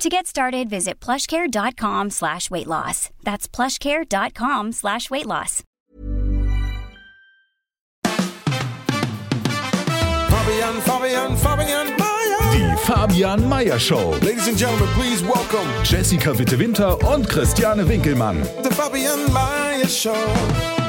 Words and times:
To 0.00 0.08
get 0.08 0.26
started, 0.26 0.70
visit 0.70 0.98
plushcare.com 0.98 2.08
slash 2.08 2.50
weight 2.50 2.66
loss. 2.66 3.10
That's 3.22 3.46
plushcare.com 3.46 4.72
slash 4.72 5.10
weight 5.10 5.26
loss. 5.26 5.62
Fabian, 10.30 10.80
Fabian, 10.80 11.36
Fabian 11.36 11.86
Meyer. 11.98 12.38
Die 12.50 12.76
Fabian 12.76 13.46
Meyer 13.46 13.78
Show. 13.78 14.12
Ladies 14.22 14.48
and 14.48 14.56
gentlemen, 14.56 14.88
please 14.94 15.22
welcome 15.22 15.68
Jessica 15.84 16.32
Witte-Winter 16.32 16.96
und 17.06 17.28
Christiane 17.28 17.84
Winkelmann. 17.86 18.42
the 18.62 18.74
Fabian 18.74 19.30
Meyer 19.34 19.86
Show. 19.86 20.79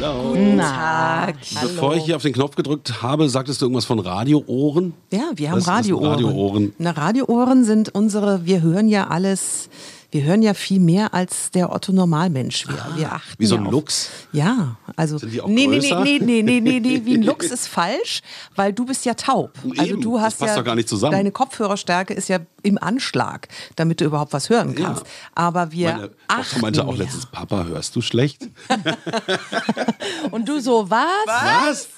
Guten 0.00 0.58
Tag. 0.58 1.36
Bevor 1.60 1.94
ich 1.94 2.04
hier 2.04 2.16
auf 2.16 2.22
den 2.22 2.32
Knopf 2.32 2.56
gedrückt 2.56 3.02
habe, 3.02 3.28
sagtest 3.28 3.60
du 3.60 3.66
irgendwas 3.66 3.84
von 3.84 3.98
Radioohren? 3.98 4.94
Ja, 5.12 5.32
wir 5.34 5.50
haben 5.50 5.60
Radioohren. 5.60 6.06
Radioohren? 6.06 6.72
Na, 6.78 6.92
Radioohren 6.92 7.64
sind 7.64 7.90
unsere, 7.90 8.46
wir 8.46 8.62
hören 8.62 8.88
ja 8.88 9.08
alles, 9.08 9.68
wir 10.12 10.24
hören 10.24 10.42
ja 10.42 10.54
viel 10.54 10.80
mehr 10.80 11.14
als 11.14 11.50
der 11.52 11.72
Otto 11.72 11.92
Normalmensch. 11.92 12.66
Wir, 12.66 12.86
wir 12.96 13.12
achten 13.12 13.34
Wie 13.38 13.46
so 13.46 13.54
ja 13.54 13.60
ein 13.60 13.66
auf- 13.68 13.72
Lux? 13.72 14.10
Ja, 14.32 14.76
also 14.96 15.18
Sind 15.18 15.32
die 15.32 15.40
auch 15.40 15.46
nee, 15.48 15.66
nee, 15.68 15.78
nee, 15.78 15.92
nee, 15.92 16.18
nee, 16.18 16.42
nee, 16.42 16.60
nee, 16.60 16.80
nee, 16.80 17.02
wie 17.04 17.14
ein 17.16 17.22
Lux 17.30 17.46
ist 17.46 17.68
falsch, 17.68 18.22
weil 18.56 18.72
du 18.72 18.84
bist 18.84 19.04
ja 19.04 19.14
taub. 19.14 19.52
Also 19.78 19.92
Eben, 19.92 20.00
du 20.02 20.14
das 20.16 20.22
hast 20.26 20.38
passt 20.40 20.50
ja 20.50 20.56
doch 20.56 20.64
gar 20.64 20.74
nicht 20.74 20.88
zusammen. 20.88 21.12
deine 21.12 21.30
Kopfhörerstärke 21.30 22.12
ist 22.14 22.28
ja 22.28 22.38
im 22.62 22.76
Anschlag, 22.82 23.48
damit 23.76 24.00
du 24.00 24.04
überhaupt 24.04 24.32
was 24.32 24.50
hören 24.50 24.74
Ja. 24.76 24.84
kannst. 24.86 25.04
Aber 25.34 25.70
wir 25.72 25.92
Meine 25.92 26.10
achten 26.28 26.60
meinte 26.60 26.84
auch 26.86 26.96
letztens, 26.96 27.26
Papa, 27.26 27.64
hörst 27.64 27.94
du 27.94 28.00
schlecht? 28.02 28.48
Und 30.30 30.48
du 30.48 30.60
so 30.60 30.88
was? 30.90 31.06
Was? 31.26 31.88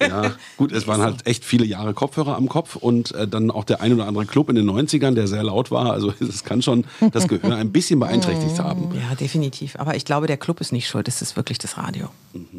Ja, 0.00 0.32
gut, 0.56 0.72
es 0.72 0.86
waren 0.86 1.00
halt 1.00 1.26
echt 1.26 1.44
viele 1.44 1.64
Jahre 1.64 1.94
Kopfhörer 1.94 2.36
am 2.36 2.48
Kopf 2.48 2.76
und 2.76 3.14
äh, 3.14 3.26
dann 3.26 3.50
auch 3.50 3.64
der 3.64 3.80
ein 3.80 3.92
oder 3.92 4.06
andere 4.06 4.26
Club 4.26 4.48
in 4.50 4.56
den 4.56 4.68
90ern, 4.68 5.14
der 5.14 5.26
sehr 5.26 5.42
laut 5.42 5.70
war. 5.70 5.92
Also 5.92 6.12
es 6.20 6.44
kann 6.44 6.62
schon 6.62 6.84
das 7.12 7.28
Gehör 7.28 7.56
ein 7.56 7.72
bisschen 7.72 8.00
beeinträchtigt 8.00 8.58
haben. 8.58 8.94
Ja, 8.94 9.14
definitiv. 9.14 9.76
Aber 9.78 9.96
ich 9.96 10.04
glaube, 10.04 10.26
der 10.26 10.36
Club 10.36 10.60
ist 10.60 10.72
nicht 10.72 10.88
schuld, 10.88 11.08
es 11.08 11.22
ist 11.22 11.36
wirklich 11.36 11.58
das 11.58 11.78
Radio. 11.78 12.08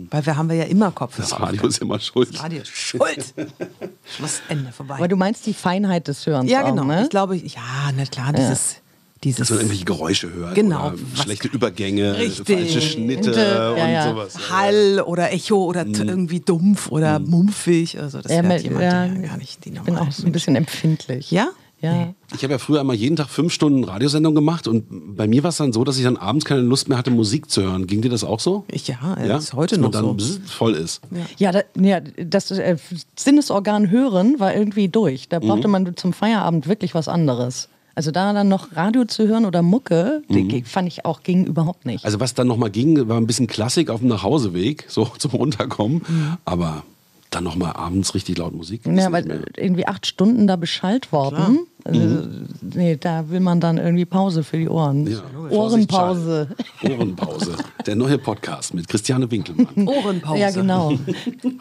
Weil 0.09 0.25
wir 0.25 0.37
haben 0.37 0.49
wir 0.49 0.55
ja 0.55 0.63
immer 0.63 0.91
Kopfhörer. 0.91 1.27
Mhm. 1.27 1.31
Das 1.31 1.39
Radio 1.39 1.67
ist 1.67 1.77
immer 1.79 1.99
schuld. 1.99 2.33
Das 2.33 2.43
Radio 2.43 2.61
ist 2.61 2.69
schuld. 2.69 3.33
Schluss, 4.05 4.41
Ende, 4.49 4.71
vorbei. 4.71 4.95
Aber 4.95 5.07
du 5.07 5.15
meinst 5.15 5.45
die 5.45 5.53
Feinheit 5.53 6.07
des 6.07 6.25
Hörens 6.25 6.49
ja, 6.49 6.63
auch, 6.63 6.69
genau. 6.69 6.83
ne? 6.85 7.03
Ich 7.03 7.09
glaube, 7.09 7.35
ja, 7.35 7.91
na 7.95 8.05
klar, 8.05 8.33
dieses, 8.33 8.77
dieses 9.23 9.39
Dass 9.39 9.49
man 9.49 9.59
irgendwelche 9.59 9.85
Geräusche 9.85 10.31
hört. 10.33 10.55
Genau, 10.55 10.93
schlechte 11.15 11.47
Übergänge, 11.47 12.17
Richtig. 12.17 12.57
falsche 12.57 12.81
Schnitte 12.81 13.31
Ja, 13.31 13.71
und 13.71 13.91
ja. 13.91 14.09
sowas. 14.09 14.51
Hall 14.51 15.01
oder 15.05 15.31
Echo 15.33 15.63
oder 15.65 15.85
t- 15.91 16.03
irgendwie 16.03 16.39
dumpf 16.39 16.91
oder 16.91 17.19
mumpfig. 17.19 17.99
Also 17.99 18.21
das 18.21 18.31
Ja, 18.31 18.41
hört 18.43 18.61
jemand, 18.63 18.83
ja, 18.83 19.07
gar 19.07 19.37
nicht 19.37 19.65
die 19.65 19.69
ich 19.73 19.81
bin 19.81 19.95
auch 19.97 20.11
so 20.11 20.25
ein 20.25 20.31
bisschen 20.31 20.55
empfindlich. 20.55 21.31
Ja? 21.31 21.49
Ja. 21.79 22.11
Ich 22.35 22.41
habe 22.41 22.53
ja 22.53 22.57
früher 22.57 22.81
immer 22.81 22.95
jeden 22.95 23.15
Tag 23.17 23.29
fünf 23.29 23.53
Stunden 23.53 23.83
Radiosendung 23.83 24.33
gemacht 24.33 24.67
und 24.67 25.15
bei 25.15 25.27
mir 25.27 25.43
war 25.43 25.49
es 25.49 25.57
dann 25.57 25.71
so, 25.73 25.83
dass 25.83 25.97
ich 25.99 26.03
dann 26.05 26.17
abends 26.17 26.43
keine 26.43 26.61
Lust 26.61 26.89
mehr 26.89 26.97
hatte, 26.97 27.11
Musik 27.11 27.51
zu 27.51 27.61
hören. 27.61 27.85
Ging 27.85 28.01
dir 28.01 28.09
das 28.09 28.23
auch 28.23 28.39
so? 28.39 28.65
Ich, 28.71 28.87
ja, 28.87 28.97
das 29.27 29.43
ist 29.43 29.53
heute 29.53 29.75
Dass 29.75 29.81
man 29.83 29.91
noch 29.91 30.15
dann 30.15 30.19
so. 30.19 30.39
voll 30.47 30.73
ist. 30.73 31.01
Ja, 31.37 31.51
da, 31.51 31.61
ja, 31.79 31.99
das 32.01 32.49
äh, 32.49 32.77
Sinnesorgan 33.15 33.91
Hören 33.91 34.39
war 34.39 34.55
irgendwie 34.55 34.87
durch. 34.89 35.29
Da 35.29 35.39
Mhm. 35.39 35.47
brauchte 35.47 35.67
man 35.67 35.95
zum 35.95 36.13
Feierabend 36.13 36.67
wirklich 36.67 36.95
was 36.95 37.07
anderes. 37.07 37.69
Also 37.97 38.11
da 38.11 38.31
dann 38.31 38.47
noch 38.47 38.75
Radio 38.75 39.05
zu 39.05 39.27
hören 39.27 39.43
oder 39.43 39.63
Mucke, 39.63 40.21
Mhm. 40.29 40.63
fand 40.65 40.87
ich 40.87 41.03
auch 41.03 41.23
ging 41.23 41.45
überhaupt 41.47 41.87
nicht. 41.87 42.05
Also 42.05 42.19
was 42.19 42.35
dann 42.35 42.45
nochmal 42.45 42.69
ging, 42.69 43.07
war 43.09 43.17
ein 43.17 43.25
bisschen 43.25 43.47
Klassik 43.47 43.89
auf 43.89 44.01
dem 44.01 44.09
Nachhauseweg, 44.09 44.85
so 44.87 45.05
zum 45.17 45.31
Runterkommen. 45.31 46.03
Aber 46.45 46.83
dann 47.31 47.43
nochmal 47.43 47.73
abends 47.73 48.13
richtig 48.13 48.37
laut 48.37 48.53
Musik. 48.53 48.81
ja, 48.85 49.11
weil 49.11 49.45
irgendwie 49.57 49.87
acht 49.87 50.05
Stunden 50.05 50.45
da 50.45 50.57
Bescheid 50.57 51.11
worden. 51.11 51.61
Also, 51.83 52.27
nee, 52.61 52.97
da 52.97 53.29
will 53.29 53.39
man 53.39 53.61
dann 53.61 53.77
irgendwie 53.77 54.05
Pause 54.05 54.43
für 54.43 54.57
die 54.57 54.67
Ohren. 54.67 55.03
Mhm. 55.03 55.11
Ja. 55.11 55.21
Ohrenpause. 55.49 56.49
Ohrenpause. 56.83 57.55
Der 57.85 57.95
neue 57.95 58.17
Podcast 58.17 58.73
mit 58.73 58.87
Christiane 58.87 59.29
Winkelmann. 59.31 59.67
Ohrenpause. 59.87 60.39
Ja, 60.39 60.51
genau. 60.51 60.93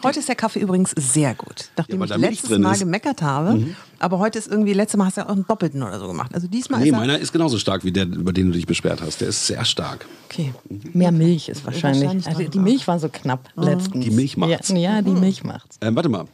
Heute 0.03 0.19
ist 0.19 0.27
der 0.27 0.35
Kaffee 0.35 0.59
übrigens 0.59 0.91
sehr 0.97 1.33
gut. 1.35 1.69
Nachdem 1.77 2.01
Ja, 2.03 2.15
ich 2.15 2.21
letztes 2.21 2.57
Mal 2.59 2.73
ist. 2.73 2.79
Mhm. 2.79 2.85
gemeckert 2.85 3.21
habe. 3.21 3.67
Aber 3.99 4.19
heute 4.19 4.37
ist 4.37 4.47
irgendwie, 4.47 4.73
letztes 4.73 4.97
Mal 4.97 5.05
hast 5.05 5.17
du 5.17 5.21
ja 5.21 5.27
auch 5.27 5.33
einen 5.33 5.47
Doppelten 5.47 5.81
oder 5.81 5.97
so 5.99 6.07
gemacht. 6.07 6.33
Also 6.33 6.47
diesmal 6.47 6.81
Nee, 6.81 6.87
ist 6.87 6.93
er... 6.93 6.99
meiner 6.99 7.17
ist 7.17 7.31
genauso 7.31 7.57
stark 7.57 7.85
wie 7.85 7.91
der, 7.91 8.05
über 8.05 8.33
den 8.33 8.47
du 8.47 8.51
dich 8.53 8.67
beschwert 8.67 9.01
hast. 9.01 9.21
Der 9.21 9.29
ist 9.29 9.47
sehr 9.47 9.63
stark. 9.65 10.05
Okay. 10.25 10.53
Mehr 10.93 11.11
Milch 11.11 11.47
ist 11.49 11.65
wahrscheinlich. 11.65 12.03
Wahrscheinlich 12.03 12.27
also 12.27 12.43
die. 12.43 12.59
Milch 12.59 12.87
war 12.87 12.99
so 12.99 13.07
knapp 13.09 13.49
letztens. 13.55 14.03
Die 14.03 14.11
Milch 14.11 14.35
macht's. 14.35 14.69
Ja, 14.69 14.77
ja 14.77 15.01
die 15.01 15.11
Milch 15.11 15.43
macht's. 15.43 15.77
Ähm, 15.81 15.95
warte 15.95 16.09
mal. 16.09 16.25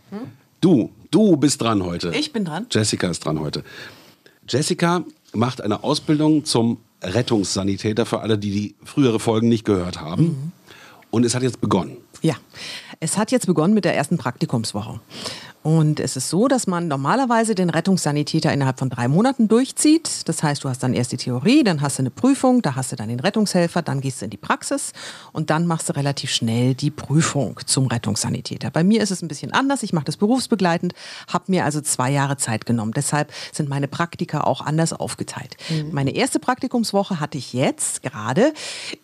Du, 0.63 0.91
du 1.11 1.35
bist 1.35 1.61
dran 1.61 1.83
heute. 1.83 2.13
Ich 2.15 2.31
bin 2.31 2.45
dran. 2.45 2.67
Jessica 2.71 3.09
ist 3.09 3.25
dran 3.25 3.41
heute. 3.41 3.65
Jessica 4.47 5.03
macht 5.33 5.59
eine 5.59 5.83
Ausbildung 5.83 6.45
zum 6.45 6.77
Rettungssanitäter 7.01 8.05
für 8.05 8.21
alle, 8.21 8.37
die 8.37 8.51
die 8.51 8.75
frühere 8.85 9.19
Folgen 9.19 9.49
nicht 9.49 9.65
gehört 9.65 9.99
haben. 9.99 10.53
Und 11.11 11.25
es 11.25 11.35
hat 11.35 11.43
jetzt 11.43 11.59
begonnen. 11.59 11.97
Ja, 12.21 12.35
es 13.01 13.17
hat 13.17 13.33
jetzt 13.33 13.45
begonnen 13.45 13.73
mit 13.73 13.83
der 13.83 13.93
ersten 13.93 14.17
Praktikumswoche. 14.17 15.01
Und 15.63 16.01
es 16.01 16.17
ist 16.17 16.29
so, 16.29 16.49
dass 16.49 16.67
man 16.67 16.89
normalerweise 16.89 17.55
den 17.55 17.69
Rettungssanitäter 17.69 18.51
innerhalb 18.51 18.77
von 18.77 18.89
drei 18.89 19.07
Monaten 19.07 19.47
durchzieht. 19.47 20.27
Das 20.27 20.43
heißt, 20.43 20.63
du 20.65 20.69
hast 20.69 20.83
dann 20.83 20.93
erst 20.93 21.13
die 21.13 21.17
Theorie, 21.17 21.63
dann 21.63 21.81
hast 21.81 21.99
du 21.99 22.01
eine 22.01 22.09
Prüfung, 22.11 22.61
da 22.61 22.75
hast 22.75 22.91
du 22.91 22.97
dann 22.97 23.07
den 23.07 23.21
Rettungshelfer, 23.21 23.81
dann 23.81 24.01
gehst 24.01 24.19
du 24.19 24.25
in 24.25 24.31
die 24.31 24.37
Praxis 24.37 24.91
und 25.31 25.49
dann 25.49 25.65
machst 25.65 25.87
du 25.87 25.95
relativ 25.95 26.31
schnell 26.31 26.75
die 26.75 26.91
Prüfung 26.91 27.61
zum 27.65 27.87
Rettungssanitäter. 27.87 28.71
Bei 28.71 28.83
mir 28.83 29.01
ist 29.01 29.11
es 29.11 29.21
ein 29.21 29.29
bisschen 29.29 29.53
anders. 29.53 29.83
Ich 29.83 29.93
mache 29.93 30.05
das 30.05 30.17
berufsbegleitend, 30.17 30.93
habe 31.31 31.45
mir 31.47 31.63
also 31.63 31.79
zwei 31.79 32.11
Jahre 32.11 32.35
Zeit 32.35 32.65
genommen. 32.65 32.91
Deshalb 32.93 33.31
sind 33.53 33.69
meine 33.69 33.87
Praktika 33.87 34.41
auch 34.41 34.59
anders 34.59 34.91
aufgeteilt. 34.91 35.55
Meine 35.91 36.11
erste 36.11 36.39
Praktikumswoche 36.39 37.21
hatte 37.21 37.37
ich 37.37 37.53
jetzt 37.53 38.03
gerade 38.03 38.53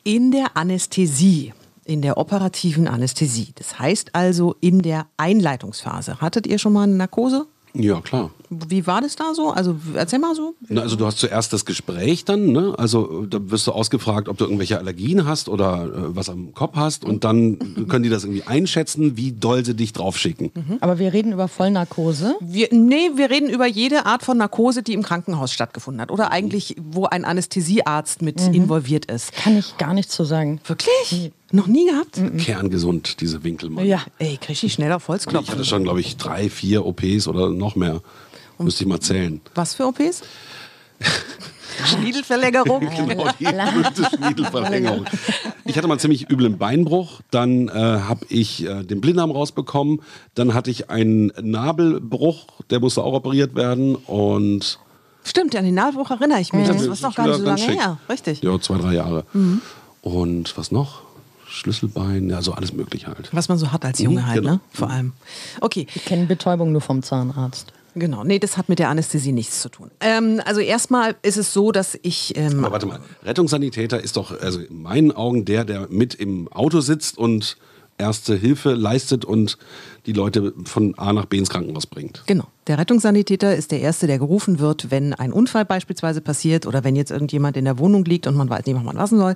in 0.04 0.32
der 0.32 0.58
Anästhesie 0.58 1.54
in 1.90 2.02
der 2.02 2.18
operativen 2.18 2.88
Anästhesie. 2.88 3.50
Das 3.56 3.80
heißt 3.80 4.16
also 4.16 4.56
in 4.62 4.82
der 4.82 5.08
Einleitungsphase. 5.18 6.22
Hattet 6.22 6.48
ihr 6.48 6.60
schon 6.60 6.74
mal 6.74 6.84
eine 6.84 6.96
Narkose? 6.96 7.48
Ja, 7.74 8.02
klar. 8.02 8.32
Wie 8.50 8.88
war 8.88 9.00
das 9.02 9.16
da 9.16 9.36
so? 9.36 9.52
Also 9.52 9.76
erzähl 9.94 10.18
mal 10.18 10.34
so. 10.34 10.56
Na, 10.70 10.82
also 10.82 10.96
du 10.96 11.06
hast 11.06 11.20
zuerst 11.20 11.54
das 11.54 11.66
Gespräch 11.66 12.26
dann, 12.26 12.52
ne? 12.52 12.74
Also 12.78 13.28
da 13.28 13.38
wirst 13.52 13.68
du 13.68 13.72
ausgefragt, 13.72 14.28
ob 14.28 14.38
du 14.38 14.46
irgendwelche 14.46 14.80
Allergien 14.80 15.28
hast 15.28 15.50
oder 15.50 15.84
äh, 15.84 16.16
was 16.16 16.30
am 16.30 16.56
Kopf 16.56 16.76
hast 16.76 17.06
und 17.06 17.24
dann 17.24 17.86
können 17.88 18.02
die 18.02 18.10
das 18.10 18.24
irgendwie 18.24 18.44
einschätzen, 18.44 19.18
wie 19.18 19.34
doll 19.34 19.64
sie 19.64 19.76
dich 19.76 19.94
draufschicken. 19.94 20.52
Aber 20.82 20.98
wir 20.98 21.14
reden 21.14 21.32
über 21.32 21.48
Vollnarkose. 21.48 22.36
Wir, 22.42 22.70
nee, 22.72 23.12
wir 23.16 23.30
reden 23.30 23.50
über 23.50 23.68
jede 23.68 24.08
Art 24.08 24.24
von 24.24 24.38
Narkose, 24.38 24.82
die 24.82 24.94
im 24.94 25.04
Krankenhaus 25.04 25.54
stattgefunden 25.54 26.02
hat. 26.02 26.10
Oder 26.10 26.32
eigentlich, 26.32 26.76
wo 26.82 27.06
ein 27.06 27.26
Anästhesiearzt 27.26 28.24
mit 28.24 28.42
involviert 28.48 29.06
ist. 29.06 29.32
Kann 29.34 29.58
ich 29.58 29.78
gar 29.78 29.94
nichts 29.94 30.16
zu 30.16 30.24
sagen. 30.24 30.60
Wirklich? 30.66 31.32
Noch 31.52 31.68
nie 31.68 31.88
gehabt? 31.88 32.22
Kerngesund, 32.38 33.22
diese 33.22 33.44
Winkelmann. 33.44 33.86
Ja. 33.86 34.02
Ey, 34.20 34.38
krieg 34.38 34.62
ich 34.62 34.74
schnell 34.74 34.92
auf 34.92 35.08
Holz 35.08 35.26
Ich 35.28 35.34
hatte 35.52 35.66
schon, 35.66 35.84
glaube 35.84 36.00
ich, 36.00 36.18
drei, 36.18 36.50
vier 36.50 36.86
OPs 36.86 37.28
oder 37.28 37.50
noch 37.50 37.76
mehr. 37.76 38.02
Müsste 38.60 38.84
ich 38.84 38.90
mal 38.90 39.00
zählen. 39.00 39.42
Was 39.56 39.74
für 39.74 39.88
OPs? 39.88 40.22
Schniedelverlängerung? 41.86 42.82
Genau, 43.00 43.30
die 43.40 43.44
berühmte 43.46 44.10
Schniedelverlängerung. 44.16 45.06
Ich 45.66 45.78
hatte 45.78 45.88
mal 45.88 45.94
einen 45.94 46.00
ziemlich 46.00 46.30
üblen 46.30 46.58
Beinbruch, 46.58 47.22
dann 47.32 47.70
äh, 47.70 47.72
habe 47.72 48.26
ich 48.30 48.66
äh, 48.66 48.84
den 48.84 49.00
Blinddarm 49.02 49.32
rausbekommen, 49.32 50.02
dann 50.36 50.54
hatte 50.54 50.72
ich 50.72 50.90
einen 50.90 51.32
Nabelbruch, 51.42 52.48
der 52.70 52.80
musste 52.80 53.04
auch 53.04 53.14
operiert 53.14 53.56
werden 53.56 53.96
und 53.96 54.80
Stimmt, 55.24 55.56
an 55.56 55.66
den 55.66 55.76
Nadelbruch 55.76 56.12
erinnere 56.12 56.40
ich 56.40 56.54
mich. 56.54 56.68
Das 56.68 56.86
Ja, 56.86 56.92
ist 56.92 57.02
noch 57.02 57.16
gar 57.16 57.28
nicht 57.28 57.38
so 57.38 57.44
lange 57.44 57.62
her. 57.62 57.98
Richtig. 58.10 58.42
Ja, 58.42 58.60
zwei, 58.60 58.78
drei 58.78 58.94
Jahre. 58.94 59.26
Und 60.02 60.58
was 60.58 60.72
noch? 60.72 61.02
Schlüsselbein, 61.50 62.30
ja, 62.30 62.42
so 62.42 62.54
alles 62.54 62.74
mögliche 62.74 63.08
halt. 63.08 63.30
Was 63.34 63.50
man 63.50 63.58
so 63.58 63.72
hat 63.72 63.84
als 63.86 64.00
Junge 64.00 64.22
Mhm, 64.22 64.28
halt, 64.28 64.42
genau. 64.42 64.54
ne? 64.56 64.60
Vor 64.72 64.90
allem. 64.90 65.14
Okay, 65.62 65.88
Ich 65.94 66.06
kenne 66.06 66.26
Betäubung 66.26 66.72
nur 66.72 66.82
vom 66.82 67.02
Zahnarzt. 67.04 67.74
genau. 67.96 68.24
Nee, 68.24 68.40
das 68.40 68.56
hat 68.58 68.70
mit 68.70 68.80
der 68.80 68.90
Anästhesie 68.90 69.32
nichts 69.32 69.62
zu 69.62 69.70
tun. 69.70 69.92
Ähm, 70.00 70.42
also 70.46 70.62
erstmal 70.62 71.16
ist 71.22 71.38
es 71.38 71.52
so, 71.54 71.72
dass 71.72 71.98
ich. 72.02 72.38
Ähm, 72.38 72.60
Aber 72.64 72.72
warte 72.74 72.86
mal, 72.86 73.00
Rettungssanitäter 73.24 74.02
ist 74.02 74.16
doch 74.18 74.40
also 74.40 74.60
in 74.60 74.82
meinen 74.82 75.12
Augen 75.12 75.44
der, 75.46 75.66
der 75.66 75.88
mit 75.90 76.14
im 76.16 76.48
Auto 76.52 76.82
sitzt 76.82 77.18
und 77.18 77.58
erste 77.98 78.36
Hilfe 78.36 78.74
leistet 78.76 79.26
und 79.26 79.58
die 80.06 80.14
Leute 80.14 80.54
von 80.66 80.94
A 80.98 81.14
nach 81.14 81.26
B 81.26 81.38
ins 81.38 81.50
Krankenhaus 81.50 81.86
bringt. 81.86 82.24
Genau. 82.26 82.46
Der 82.68 82.78
Rettungssanitäter 82.78 83.56
ist 83.56 83.72
der 83.72 83.82
Erste, 83.82 84.06
der 84.06 84.20
gerufen 84.20 84.60
wird, 84.60 84.92
wenn 84.92 85.16
ein 85.16 85.34
Unfall 85.34 85.66
beispielsweise 85.66 86.22
passiert 86.22 86.68
oder 86.68 86.84
wenn 86.84 86.96
jetzt 86.96 87.10
irgendjemand 87.10 87.58
in 87.58 87.66
der 87.66 87.80
Wohnung 87.80 88.06
liegt 88.06 88.28
und 88.28 88.36
man 88.36 88.48
weiß 88.48 88.68
nicht, 88.68 88.76
was 88.76 88.84
man 88.84 88.96
lassen 88.96 89.18
soll. 89.18 89.36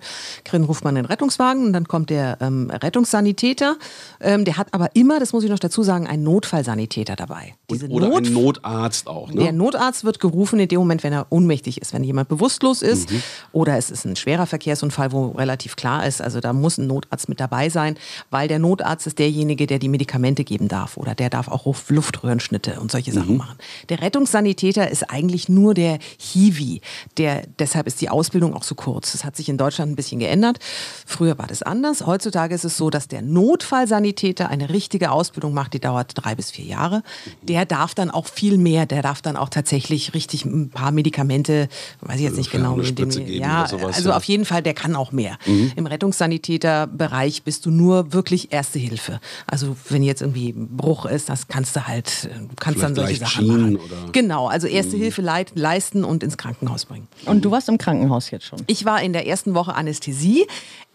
Dann 0.51 0.63
ruft 0.65 0.83
man 0.83 0.93
den 0.93 1.05
Rettungswagen 1.05 1.65
und 1.65 1.73
dann 1.73 1.87
kommt 1.87 2.11
der 2.11 2.37
ähm, 2.41 2.69
Rettungssanitäter. 2.69 3.77
Ähm, 4.21 4.45
der 4.45 4.57
hat 4.57 4.67
aber 4.71 4.95
immer, 4.95 5.19
das 5.19 5.33
muss 5.33 5.43
ich 5.43 5.49
noch 5.49 5.57
dazu 5.57 5.81
sagen, 5.81 6.05
einen 6.05 6.21
Notfallsanitäter 6.21 7.15
dabei. 7.15 7.55
Und, 7.71 7.89
oder 7.89 8.09
Not- 8.09 8.27
ein 8.27 8.33
Notarzt 8.33 9.07
auch. 9.07 9.31
Ne? 9.31 9.41
der 9.41 9.51
Notarzt 9.51 10.03
wird 10.03 10.19
gerufen 10.19 10.59
in 10.59 10.67
dem 10.67 10.79
Moment, 10.79 11.03
wenn 11.03 11.13
er 11.13 11.25
ohnmächtig 11.31 11.81
ist, 11.81 11.91
wenn 11.91 12.03
jemand 12.03 12.29
bewusstlos 12.29 12.83
ist 12.83 13.09
oder 13.51 13.77
es 13.77 13.89
ist 13.89 14.05
ein 14.05 14.15
schwerer 14.15 14.45
Verkehrsunfall, 14.45 15.11
wo 15.11 15.29
relativ 15.29 15.75
klar 15.75 16.05
ist, 16.05 16.21
also 16.21 16.39
da 16.39 16.53
muss 16.53 16.77
ein 16.77 16.85
Notarzt 16.85 17.29
mit 17.29 17.39
dabei 17.39 17.69
sein, 17.69 17.97
weil 18.29 18.47
der 18.47 18.59
Notarzt 18.59 19.07
ist 19.07 19.17
derjenige, 19.17 19.65
der 19.65 19.79
die 19.79 19.89
Medikamente 19.89 20.43
geben 20.53 20.67
darf 20.67 20.97
oder 20.97 21.15
der 21.15 21.29
darf 21.29 21.47
auch 21.47 21.65
Luft- 21.65 21.89
Luftröhrenschnitte 21.89 22.79
und 22.79 22.91
solche 22.91 23.11
Sachen 23.11 23.37
machen. 23.37 23.55
Der 23.89 24.01
Rettungssanitäter 24.01 24.89
ist 24.89 25.09
eigentlich 25.09 25.49
nur 25.49 25.73
der 25.73 25.97
Hiwi, 26.19 26.81
der 27.17 27.43
deshalb 27.59 27.87
ist 27.87 28.01
die 28.01 28.09
Ausbildung 28.09 28.53
auch 28.53 28.63
so 28.63 28.75
kurz. 28.75 29.13
Das 29.13 29.23
hat 29.25 29.35
sich 29.35 29.49
in 29.49 29.57
Deutschland 29.57 29.91
ein 29.91 29.95
bisschen 29.95 30.19
geändert. 30.19 30.59
Früher 31.05 31.37
war 31.39 31.47
das 31.47 31.63
anders. 31.63 32.05
Heutzutage 32.05 32.53
ist 32.53 32.65
es 32.65 32.77
so, 32.77 32.89
dass 32.89 33.07
der 33.07 33.21
Notfallsanitäter 33.21 34.49
eine 34.49 34.69
richtige 34.69 35.11
Ausbildung 35.11 35.53
macht, 35.53 35.73
die 35.73 35.79
dauert 35.79 36.11
drei 36.15 36.35
bis 36.35 36.51
vier 36.51 36.65
Jahre. 36.65 37.01
Der 37.41 37.65
darf 37.65 37.95
dann 37.95 38.11
auch 38.11 38.27
viel 38.27 38.57
mehr. 38.57 38.85
Der 38.85 39.01
darf 39.01 39.21
dann 39.21 39.35
auch 39.37 39.49
tatsächlich 39.49 40.13
richtig 40.13 40.45
ein 40.45 40.69
paar 40.69 40.91
Medikamente, 40.91 41.67
weiß 42.01 42.17
ich 42.17 42.23
jetzt 42.25 42.37
nicht 42.37 42.53
Ja, 42.53 42.59
genau, 42.59 42.83
Spritze 42.83 43.21
dem- 43.21 43.33
ja, 43.41 43.67
sowas, 43.67 43.95
also 43.95 44.09
ja. 44.09 44.17
auf 44.17 44.23
jeden 44.25 44.45
Fall, 44.45 44.61
der 44.61 44.73
kann 44.73 44.95
auch 44.95 45.11
mehr. 45.11 45.37
Im 45.75 45.85
Rettungssanitäterbereich 45.87 47.43
bist 47.43 47.65
du 47.65 47.71
nur 47.71 48.13
wirklich 48.13 48.51
Erste 48.51 48.77
Hilfe. 48.77 49.19
Also 49.47 49.75
wenn 49.89 50.03
jetzt 50.03 50.21
irgendwie 50.21 50.42
Bruch 50.51 51.05
ist, 51.05 51.29
das 51.29 51.47
kannst 51.47 51.75
du 51.77 51.87
halt, 51.87 52.25
du 52.25 52.55
kannst 52.59 52.83
dann 52.83 52.93
solche 52.95 53.15
Vielleicht 53.15 53.31
Sachen 53.35 53.47
machen. 53.47 53.75
oder- 53.77 54.11
Genau, 54.11 54.47
also 54.47 54.67
Erste 54.67 54.97
Hilfe 54.97 55.21
leit, 55.21 55.53
leisten 55.55 56.03
und 56.03 56.23
ins 56.23 56.37
Krankenhaus 56.37 56.83
bringen. 56.85 57.07
Und 57.25 57.45
du 57.45 57.51
warst 57.51 57.69
im 57.69 57.77
Krankenhaus 57.77 58.29
jetzt 58.31 58.45
schon. 58.45 58.59
Ich 58.67 58.83
war 58.83 59.01
in 59.01 59.13
der 59.13 59.25
ersten 59.27 59.53
Woche 59.53 59.73
Anästhesie. 59.75 60.45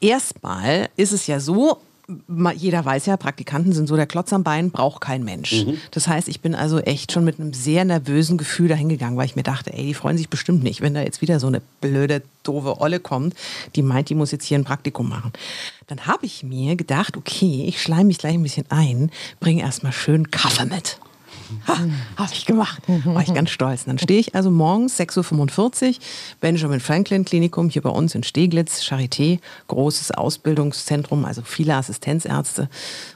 Erstmal 0.00 0.88
ist 0.96 1.12
es 1.12 1.26
ja 1.26 1.40
so, 1.40 1.78
jeder 2.54 2.84
weiß 2.84 3.04
ja, 3.06 3.18
Praktikanten 3.18 3.72
sind 3.72 3.86
so 3.86 3.94
der 3.94 4.06
Klotz 4.06 4.32
am 4.32 4.42
Bein, 4.42 4.70
braucht 4.70 5.02
kein 5.02 5.24
Mensch. 5.24 5.52
Das 5.90 6.08
heißt, 6.08 6.28
ich 6.28 6.40
bin 6.40 6.54
also 6.54 6.78
echt 6.78 7.12
schon 7.12 7.24
mit 7.24 7.38
einem 7.38 7.52
sehr 7.52 7.84
nervösen 7.84 8.38
Gefühl 8.38 8.68
dahingegangen, 8.68 9.18
weil 9.18 9.26
ich 9.26 9.36
mir 9.36 9.42
dachte, 9.42 9.74
ey, 9.74 9.84
die 9.84 9.94
freuen 9.94 10.16
sich 10.16 10.30
bestimmt 10.30 10.62
nicht, 10.62 10.80
wenn 10.80 10.94
da 10.94 11.02
jetzt 11.02 11.20
wieder 11.20 11.38
so 11.38 11.48
eine 11.48 11.60
blöde, 11.82 12.22
doofe 12.44 12.80
Olle 12.80 12.98
kommt, 12.98 13.34
die 13.76 13.82
meint, 13.82 14.08
die 14.08 14.14
muss 14.14 14.32
jetzt 14.32 14.46
hier 14.46 14.58
ein 14.58 14.64
Praktikum 14.64 15.08
machen. 15.08 15.32
Dann 15.86 16.06
habe 16.06 16.24
ich 16.24 16.42
mir 16.42 16.76
gedacht, 16.76 17.16
okay, 17.16 17.64
ich 17.66 17.82
schleim 17.82 18.06
mich 18.06 18.18
gleich 18.18 18.34
ein 18.34 18.42
bisschen 18.42 18.66
ein, 18.70 19.10
bringe 19.38 19.62
erstmal 19.62 19.92
schön 19.92 20.30
Kaffee 20.30 20.64
mit. 20.64 20.98
Ha, 21.66 21.78
habe 22.16 22.32
ich 22.32 22.46
gemacht. 22.46 22.82
War 23.04 23.22
ich 23.22 23.32
ganz 23.32 23.50
stolz. 23.50 23.84
Dann 23.84 23.98
stehe 23.98 24.20
ich 24.20 24.34
also 24.34 24.50
morgens 24.50 24.98
6.45 24.98 25.88
Uhr, 25.88 25.94
Benjamin 26.40 26.80
Franklin 26.80 27.24
Klinikum 27.24 27.68
hier 27.68 27.82
bei 27.82 27.90
uns 27.90 28.14
in 28.14 28.22
Steglitz, 28.22 28.82
Charité, 28.82 29.38
großes 29.68 30.12
Ausbildungszentrum, 30.12 31.24
also 31.24 31.42
viele 31.42 31.74
Assistenzärzte. 31.74 32.68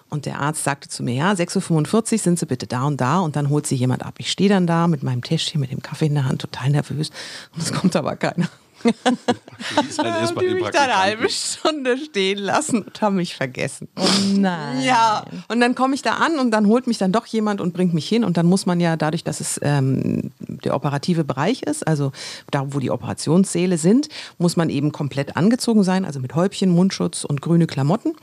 Und 0.09 0.27
der 0.27 0.41
Arzt 0.41 0.65
sagte 0.65 0.89
zu 0.89 1.03
mir, 1.03 1.15
ja, 1.15 1.33
6.45 1.33 2.13
Uhr 2.13 2.19
sind 2.19 2.39
Sie 2.39 2.47
bitte 2.47 2.67
da 2.67 2.85
und 2.85 3.01
da 3.01 3.21
und 3.21 3.37
dann 3.37 3.49
holt 3.49 3.67
Sie 3.67 3.77
jemand 3.77 4.05
ab. 4.05 4.15
Ich 4.19 4.31
stehe 4.31 4.49
dann 4.49 4.67
da 4.67 4.87
mit 4.87 5.03
meinem 5.03 5.23
Täschchen, 5.23 5.61
mit 5.61 5.71
dem 5.71 5.83
Kaffee 5.83 6.07
in 6.07 6.15
der 6.15 6.27
Hand, 6.27 6.43
total 6.43 6.71
nervös. 6.71 7.11
Und 7.55 7.63
es 7.63 7.73
kommt 7.73 7.97
aber 7.97 8.17
keiner. 8.17 8.49
Die 8.85 9.89
ist 9.89 9.99
halt 9.99 10.09
erst 10.09 10.29
Haben 10.31 10.35
bei 10.35 10.47
die 10.47 10.55
mich 10.55 10.71
dann 10.71 10.85
eine 10.85 10.99
halbe. 10.99 11.29
Stunde 11.31 11.97
stehen 11.99 12.39
lassen 12.39 12.83
und 12.83 13.01
haben 13.01 13.17
mich 13.17 13.37
vergessen. 13.37 13.89
Oh 13.97 14.07
nein. 14.35 14.83
Ja, 14.83 15.25
und 15.49 15.61
dann 15.61 15.75
komme 15.75 15.95
ich 15.95 16.03
da 16.03 16.15
an 16.15 16.39
und 16.39 16.51
dann 16.51 16.67
holt 16.67 16.87
mich 16.87 16.99
dann 16.99 17.13
doch 17.13 17.27
jemand 17.27 17.61
und 17.61 17.73
bringt 17.73 17.95
mich 17.95 18.09
hin. 18.09 18.25
Und 18.25 18.37
dann 18.37 18.47
muss 18.47 18.67
man 18.67 18.81
ja 18.81 18.97
dadurch, 18.97 19.25
dass 19.25 19.41
es 19.41 19.61
ähm, 19.63 20.33
der 20.41 20.75
operative 20.75 21.25
Bereich 21.25 21.63
ist, 21.63 21.87
also 21.87 22.13
da, 22.51 22.75
wo 22.75 22.79
die 22.79 22.91
Operationssäle 22.91 23.79
sind, 23.79 24.09
muss 24.39 24.57
man 24.57 24.71
eben 24.71 24.93
komplett 24.93 25.37
angezogen 25.37 25.83
sein, 25.85 26.05
also 26.05 26.21
mit 26.21 26.35
Häubchen, 26.35 26.71
Mundschutz 26.71 27.25
und 27.25 27.41
grüne 27.41 27.67
Klamotten. 27.67 28.15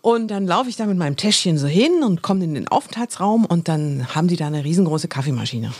Und 0.00 0.28
dann 0.30 0.46
laufe 0.46 0.68
ich 0.70 0.76
da 0.76 0.86
mit 0.86 0.96
meinem 0.96 1.16
Täschchen 1.16 1.58
so 1.58 1.66
hin 1.66 2.04
und 2.04 2.22
komme 2.22 2.44
in 2.44 2.54
den 2.54 2.68
Aufenthaltsraum 2.68 3.44
und 3.44 3.66
dann 3.66 4.06
haben 4.14 4.28
die 4.28 4.36
da 4.36 4.46
eine 4.46 4.64
riesengroße 4.64 5.08
Kaffeemaschine. 5.08 5.72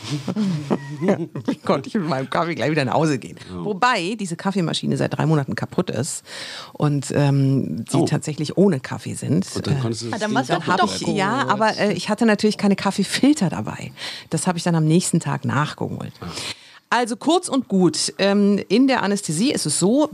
Wie 1.47 1.55
konnte 1.55 1.87
ich 1.87 1.95
mit 1.95 2.07
meinem 2.07 2.29
Kaffee 2.29 2.53
gleich 2.55 2.69
wieder 2.71 2.83
nach 2.83 2.95
Hause 2.95 3.17
gehen? 3.17 3.37
Wobei 3.53 4.15
diese 4.19 4.35
Kaffeemaschine 4.35 4.97
seit 4.97 5.17
drei 5.17 5.25
Monaten 5.25 5.55
kaputt 5.55 5.89
ist 5.89 6.23
und 6.73 7.07
ähm, 7.15 7.85
sie 7.89 7.97
Oh. 7.97 8.05
tatsächlich 8.05 8.57
ohne 8.57 8.79
Kaffee 8.81 9.13
sind. 9.13 9.47
Und 9.55 9.67
dann 9.67 9.77
Äh, 9.77 9.79
konntest 9.79 10.01
du 10.03 10.09
das 10.09 10.15
Ah, 10.15 10.19
dann 10.19 10.29
Ding 10.31 10.37
war's 10.37 10.47
doch 10.47 10.53
kaputt 10.55 10.67
hab 10.73 10.79
doch 10.81 10.95
ich, 10.95 11.01
retten. 11.01 11.15
ja, 11.15 11.47
aber 11.47 11.77
äh, 11.77 11.93
ich 11.93 12.09
hatte 12.09 12.25
natürlich 12.25 12.57
keine 12.57 12.75
Kaffeefilter 12.75 13.49
dabei. 13.49 13.93
Das 14.29 14.47
habe 14.47 14.57
ich 14.57 14.63
dann 14.65 14.75
am 14.75 14.85
nächsten 14.85 15.19
Tag 15.21 15.45
nachgeholt. 15.45 16.11
Also 16.91 17.15
kurz 17.17 17.49
und 17.49 17.67
gut, 17.67 18.13
ähm, 18.17 18.59
in 18.67 18.87
der 18.87 19.03
Anästhesie 19.03 19.51
ist 19.51 19.67
es 19.67 19.77
so, 19.77 20.09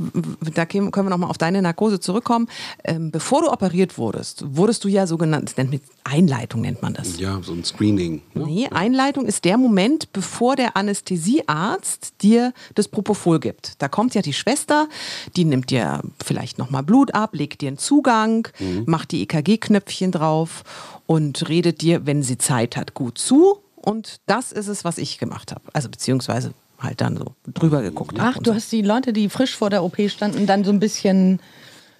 da 0.53 0.65
können 0.65 0.91
wir 0.93 1.03
nochmal 1.09 1.29
auf 1.29 1.37
deine 1.37 1.61
Narkose 1.61 2.01
zurückkommen, 2.01 2.49
ähm, 2.83 3.11
bevor 3.11 3.41
du 3.43 3.49
operiert 3.51 3.97
wurdest, 3.97 4.43
wurdest 4.57 4.83
du 4.83 4.89
ja 4.89 5.07
sogenannt, 5.07 5.47
das 5.49 5.55
nennt 5.57 5.71
man- 5.71 5.79
Einleitung 6.03 6.61
nennt 6.61 6.81
man 6.81 6.93
das. 6.93 7.17
Ja, 7.17 7.41
so 7.41 7.53
ein 7.53 7.63
Screening. 7.63 8.21
Ne? 8.33 8.45
Nee, 8.45 8.67
Einleitung 8.69 9.25
ist 9.25 9.45
der 9.45 9.57
Moment, 9.57 10.11
bevor 10.13 10.55
der 10.57 10.75
Anästhesiearzt 10.77 12.13
dir 12.21 12.53
das 12.75 12.87
Propofol 12.87 13.39
gibt. 13.39 13.81
Da 13.81 13.87
kommt 13.87 14.13
ja 14.13 14.21
die 14.21 14.33
Schwester, 14.33 14.87
die 15.35 15.45
nimmt 15.45 15.71
dir 15.71 16.01
vielleicht 16.23 16.57
nochmal 16.57 16.83
Blut 16.83 17.13
ab, 17.13 17.31
legt 17.33 17.61
dir 17.61 17.69
einen 17.69 17.77
Zugang, 17.77 18.47
macht 18.85 19.11
die 19.11 19.21
EKG-Knöpfchen 19.23 20.11
drauf 20.11 20.63
und 21.07 21.47
redet 21.49 21.81
dir, 21.81 22.05
wenn 22.05 22.21
sie 22.21 22.37
Zeit 22.37 22.77
hat, 22.77 22.93
gut 22.93 23.17
zu. 23.17 23.59
Und 23.75 24.19
das 24.25 24.51
ist 24.51 24.67
es, 24.67 24.83
was 24.83 24.97
ich 24.97 25.17
gemacht 25.19 25.51
habe. 25.51 25.61
Also 25.73 25.89
beziehungsweise 25.89 26.53
halt 26.79 27.01
dann 27.01 27.17
so 27.17 27.35
drüber 27.47 27.81
geguckt 27.81 28.19
habe. 28.19 28.33
Ach, 28.35 28.41
du 28.41 28.53
hast 28.53 28.71
die 28.71 28.81
Leute, 28.81 29.13
die 29.13 29.29
frisch 29.29 29.55
vor 29.55 29.69
der 29.69 29.83
OP 29.83 29.97
standen, 30.09 30.45
dann 30.45 30.63
so 30.63 30.71
ein 30.71 30.79
bisschen 30.79 31.39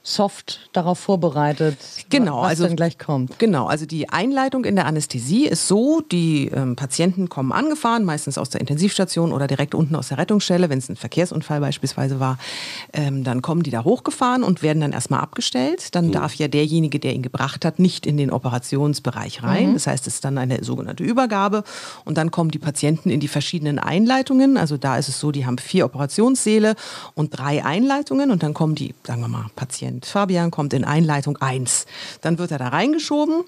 soft 0.06 0.69
darauf 0.72 1.00
vorbereitet, 1.00 1.78
Genau, 2.10 2.44
was 2.44 2.50
also 2.50 2.68
dann 2.68 2.75
gleich 2.75 3.00
kommt. 3.00 3.40
Genau, 3.40 3.66
also 3.66 3.88
die 3.88 4.07
Einleitung 4.10 4.63
in 4.63 4.75
der 4.75 4.86
Anästhesie 4.86 5.48
ist 5.48 5.68
so, 5.68 6.02
die 6.02 6.48
ähm, 6.54 6.75
Patienten 6.75 7.28
kommen 7.28 7.52
angefahren, 7.52 8.06
meistens 8.06 8.38
aus 8.38 8.52
der 8.52 8.62
Intensivstation 8.62 9.34
oder 9.34 9.48
direkt 9.48 9.74
unten 9.74 9.96
aus 9.96 10.10
der 10.10 10.19
Rettungsstelle, 10.19 10.69
wenn 10.69 10.78
es 10.78 10.90
ein 10.90 10.96
Verkehrsunfall 10.96 11.60
beispielsweise 11.60 12.19
war, 12.19 12.38
ähm, 12.94 13.24
dann 13.24 13.42
kommen 13.42 13.63
die 13.63 13.72
da 13.72 13.84
hochgefahren 13.84 14.44
und 14.44 14.62
werden 14.62 14.80
dann 14.80 14.92
erstmal 14.92 15.22
abgestellt. 15.22 15.96
Dann 15.96 16.12
darf 16.12 16.36
ja 16.36 16.48
derjenige, 16.48 17.00
der 17.00 17.13
ihn 17.13 17.24
gebracht 17.24 17.66
hat, 17.66 17.80
nicht 17.80 18.06
in 18.06 18.18
den 18.18 18.30
Operationsbereich 18.30 19.42
rein. 19.42 19.74
Das 19.74 19.88
heißt, 19.88 20.06
es 20.06 20.16
ist 20.16 20.25
dann 20.25 20.38
eine 20.38 20.63
sogenannte 20.63 21.04
Übergabe 21.04 21.63
und 22.04 22.19
dann 22.19 22.30
kommen 22.30 22.52
die 22.52 22.60
Patienten 22.60 23.10
in 23.10 23.19
die 23.19 23.28
verschiedenen 23.28 23.80
Einleitungen. 23.80 24.57
Also 24.57 24.78
da 24.78 24.98
ist 24.98 25.10
es 25.10 25.19
so, 25.19 25.31
die 25.31 25.48
haben 25.48 25.57
vier 25.57 25.86
Operationssäle 25.86 26.75
und 27.16 27.36
drei 27.36 27.66
Einleitungen 27.66 28.30
und 28.30 28.44
dann 28.44 28.54
kommen 28.54 28.75
die, 28.75 28.94
sagen 29.04 29.22
wir 29.22 29.28
mal, 29.28 29.48
Patient 29.95 30.06
Fabian 30.06 30.51
kommt 30.51 30.74
in 30.74 30.83
Einleitung 30.83 31.38
1. 31.38 31.86
Dann 32.21 32.38
wird 32.38 32.51
er 32.51 32.57
da 32.57 32.69
reingeschoben 32.69 33.44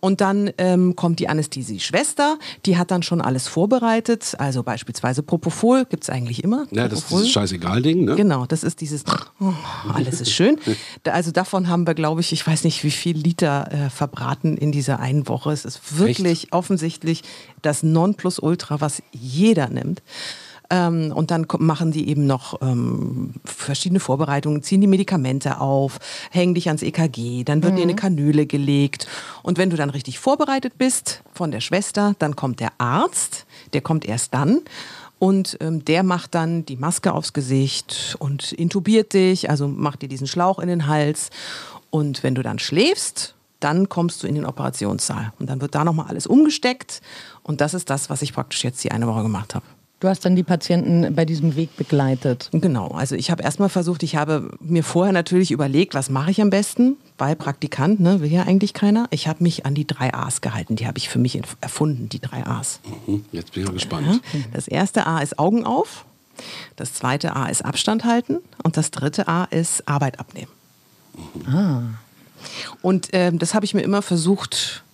und 0.00 0.20
dann 0.20 0.50
ähm, 0.58 0.96
kommt 0.96 1.18
die 1.18 1.28
Anästhesie-Schwester, 1.28 2.38
die 2.66 2.76
hat 2.76 2.90
dann 2.90 3.02
schon 3.02 3.20
alles 3.20 3.48
vorbereitet, 3.48 4.34
also 4.38 4.62
beispielsweise 4.62 5.22
Propofol 5.22 5.84
gibt 5.84 6.04
es 6.04 6.10
eigentlich 6.10 6.44
immer. 6.44 6.66
Ja, 6.70 6.88
das 6.88 7.00
ist 7.00 7.04
Propofol. 7.06 7.20
dieses 7.22 7.32
Scheißegal-Ding, 7.32 8.04
ne? 8.04 8.16
Genau, 8.16 8.46
das 8.46 8.62
ist 8.62 8.80
dieses, 8.80 9.04
oh, 9.40 9.52
alles 9.92 10.20
ist 10.20 10.32
schön. 10.32 10.58
Also 11.08 11.30
davon 11.30 11.68
haben 11.68 11.86
wir, 11.86 11.94
glaube 11.94 12.20
ich, 12.20 12.32
ich 12.32 12.46
weiß 12.46 12.64
nicht, 12.64 12.84
wie 12.84 12.90
viel 12.90 13.16
Liter 13.16 13.72
äh, 13.72 13.90
verbraten 13.90 14.56
in 14.56 14.72
dieser 14.72 15.00
einen 15.00 15.26
Woche. 15.26 15.52
Es 15.52 15.64
ist 15.64 15.98
wirklich 15.98 16.52
offensichtlich 16.52 17.22
das 17.62 17.82
Nonplusultra, 17.82 18.80
was 18.80 19.02
jeder 19.12 19.68
nimmt. 19.68 20.02
Ähm, 20.70 21.12
und 21.14 21.30
dann 21.30 21.46
machen 21.58 21.92
die 21.92 22.08
eben 22.08 22.26
noch 22.26 22.60
ähm, 22.60 23.34
verschiedene 23.44 24.00
Vorbereitungen, 24.00 24.62
ziehen 24.62 24.80
die 24.80 24.86
Medikamente 24.86 25.60
auf, 25.60 25.98
hängen 26.30 26.54
dich 26.54 26.68
ans 26.68 26.82
EKG, 26.82 27.44
dann 27.44 27.62
wird 27.62 27.78
dir 27.78 27.82
eine 27.82 27.96
Kanüle 27.96 28.46
gelegt. 28.46 29.06
Und 29.42 29.56
wenn 29.56 29.70
du 29.70 29.76
dann 29.76 29.90
richtig 29.90 30.18
vorbereitet 30.18 30.74
bist 30.76 31.22
von 31.32 31.50
der 31.50 31.60
Schwester, 31.60 32.14
dann 32.18 32.36
kommt 32.36 32.60
der 32.60 32.72
Arzt, 32.78 33.46
der 33.72 33.80
kommt 33.80 34.04
erst 34.04 34.34
dann. 34.34 34.60
Und 35.18 35.56
ähm, 35.60 35.84
der 35.84 36.02
macht 36.02 36.34
dann 36.34 36.64
die 36.64 36.76
Maske 36.76 37.12
aufs 37.12 37.32
Gesicht 37.32 38.16
und 38.20 38.52
intubiert 38.52 39.14
dich, 39.14 39.50
also 39.50 39.66
macht 39.66 40.02
dir 40.02 40.08
diesen 40.08 40.28
Schlauch 40.28 40.58
in 40.58 40.68
den 40.68 40.86
Hals. 40.86 41.30
Und 41.90 42.22
wenn 42.22 42.34
du 42.34 42.42
dann 42.42 42.58
schläfst, 42.58 43.34
dann 43.58 43.88
kommst 43.88 44.22
du 44.22 44.28
in 44.28 44.36
den 44.36 44.44
Operationssaal. 44.44 45.32
Und 45.40 45.50
dann 45.50 45.60
wird 45.60 45.74
da 45.74 45.82
nochmal 45.82 46.06
alles 46.06 46.26
umgesteckt. 46.26 47.00
Und 47.42 47.60
das 47.60 47.74
ist 47.74 47.90
das, 47.90 48.10
was 48.10 48.22
ich 48.22 48.32
praktisch 48.32 48.62
jetzt 48.62 48.84
die 48.84 48.92
eine 48.92 49.08
Woche 49.08 49.22
gemacht 49.22 49.56
habe. 49.56 49.64
Du 50.00 50.06
hast 50.08 50.24
dann 50.24 50.36
die 50.36 50.44
Patienten 50.44 51.12
bei 51.16 51.24
diesem 51.24 51.56
Weg 51.56 51.76
begleitet. 51.76 52.50
Genau, 52.52 52.88
also 52.92 53.16
ich 53.16 53.32
habe 53.32 53.42
erstmal 53.42 53.68
versucht, 53.68 54.04
ich 54.04 54.14
habe 54.14 54.50
mir 54.60 54.84
vorher 54.84 55.12
natürlich 55.12 55.50
überlegt, 55.50 55.94
was 55.94 56.08
mache 56.08 56.30
ich 56.30 56.40
am 56.40 56.50
besten, 56.50 56.96
weil 57.18 57.34
Praktikant, 57.34 57.98
ne, 57.98 58.20
will 58.20 58.30
ja 58.30 58.44
eigentlich 58.44 58.74
keiner. 58.74 59.06
Ich 59.10 59.26
habe 59.26 59.42
mich 59.42 59.66
an 59.66 59.74
die 59.74 59.88
drei 59.88 60.14
A's 60.14 60.40
gehalten, 60.40 60.76
die 60.76 60.86
habe 60.86 60.98
ich 60.98 61.08
für 61.08 61.18
mich 61.18 61.34
erf- 61.36 61.56
erfunden, 61.60 62.08
die 62.08 62.20
drei 62.20 62.46
A's. 62.46 62.78
Hm, 63.06 63.24
Jetzt 63.32 63.52
bin 63.54 63.64
ich 63.64 63.68
mal 63.68 63.74
gespannt. 63.74 64.20
Das 64.52 64.68
erste 64.68 65.04
A 65.08 65.18
ist 65.18 65.36
Augen 65.40 65.64
auf, 65.66 66.04
das 66.76 66.94
zweite 66.94 67.34
A 67.34 67.46
ist 67.46 67.64
Abstand 67.64 68.04
halten 68.04 68.36
und 68.62 68.76
das 68.76 68.92
dritte 68.92 69.26
A 69.26 69.44
ist 69.46 69.88
Arbeit 69.88 70.20
abnehmen. 70.20 70.52
Und 72.82 73.08
ähm, 73.14 73.40
das 73.40 73.52
habe 73.54 73.64
ich 73.64 73.74
mir 73.74 73.82
immer 73.82 74.02
versucht 74.02 74.84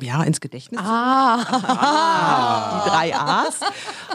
ja, 0.00 0.22
ins 0.24 0.40
Gedächtnis. 0.40 0.80
Ah. 0.82 1.36
Die 2.84 2.90
drei 2.90 3.14
A's. 3.14 3.60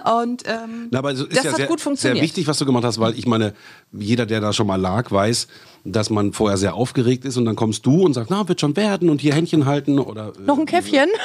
Und 0.03 0.43
ähm, 0.48 0.88
Na, 0.91 1.00
aber 1.00 1.12
es 1.12 1.20
ist 1.22 1.36
das 1.36 1.43
ja 1.43 1.51
hat 1.51 1.58
sehr, 1.58 1.67
gut 1.67 1.79
sehr 1.79 1.84
funktioniert. 1.84 2.24
wichtig, 2.24 2.48
was 2.48 2.58
du 2.58 2.65
gemacht 2.65 2.84
hast, 2.84 3.00
weil 3.00 3.17
ich 3.17 3.27
meine, 3.27 3.53
jeder, 3.91 4.25
der 4.25 4.39
da 4.41 4.51
schon 4.53 4.65
mal 4.67 4.77
lag, 4.81 5.12
weiß, 5.12 5.48
dass 5.84 6.10
man 6.10 6.34
vorher 6.34 6.58
sehr 6.58 6.74
aufgeregt 6.75 7.25
ist 7.25 7.38
und 7.38 7.46
dann 7.46 7.55
kommst 7.55 7.86
du 7.86 8.03
und 8.03 8.13
sagst, 8.13 8.29
na, 8.31 8.48
wird 8.48 8.60
schon 8.62 8.75
werden 8.75 9.10
und 9.10 9.22
hier 9.22 9.34
Händchen 9.36 9.65
halten 9.65 10.00
oder. 10.00 10.34
äh, 10.38 10.41
Noch 10.46 10.58
ein 10.58 10.65
Käffchen? 10.65 11.10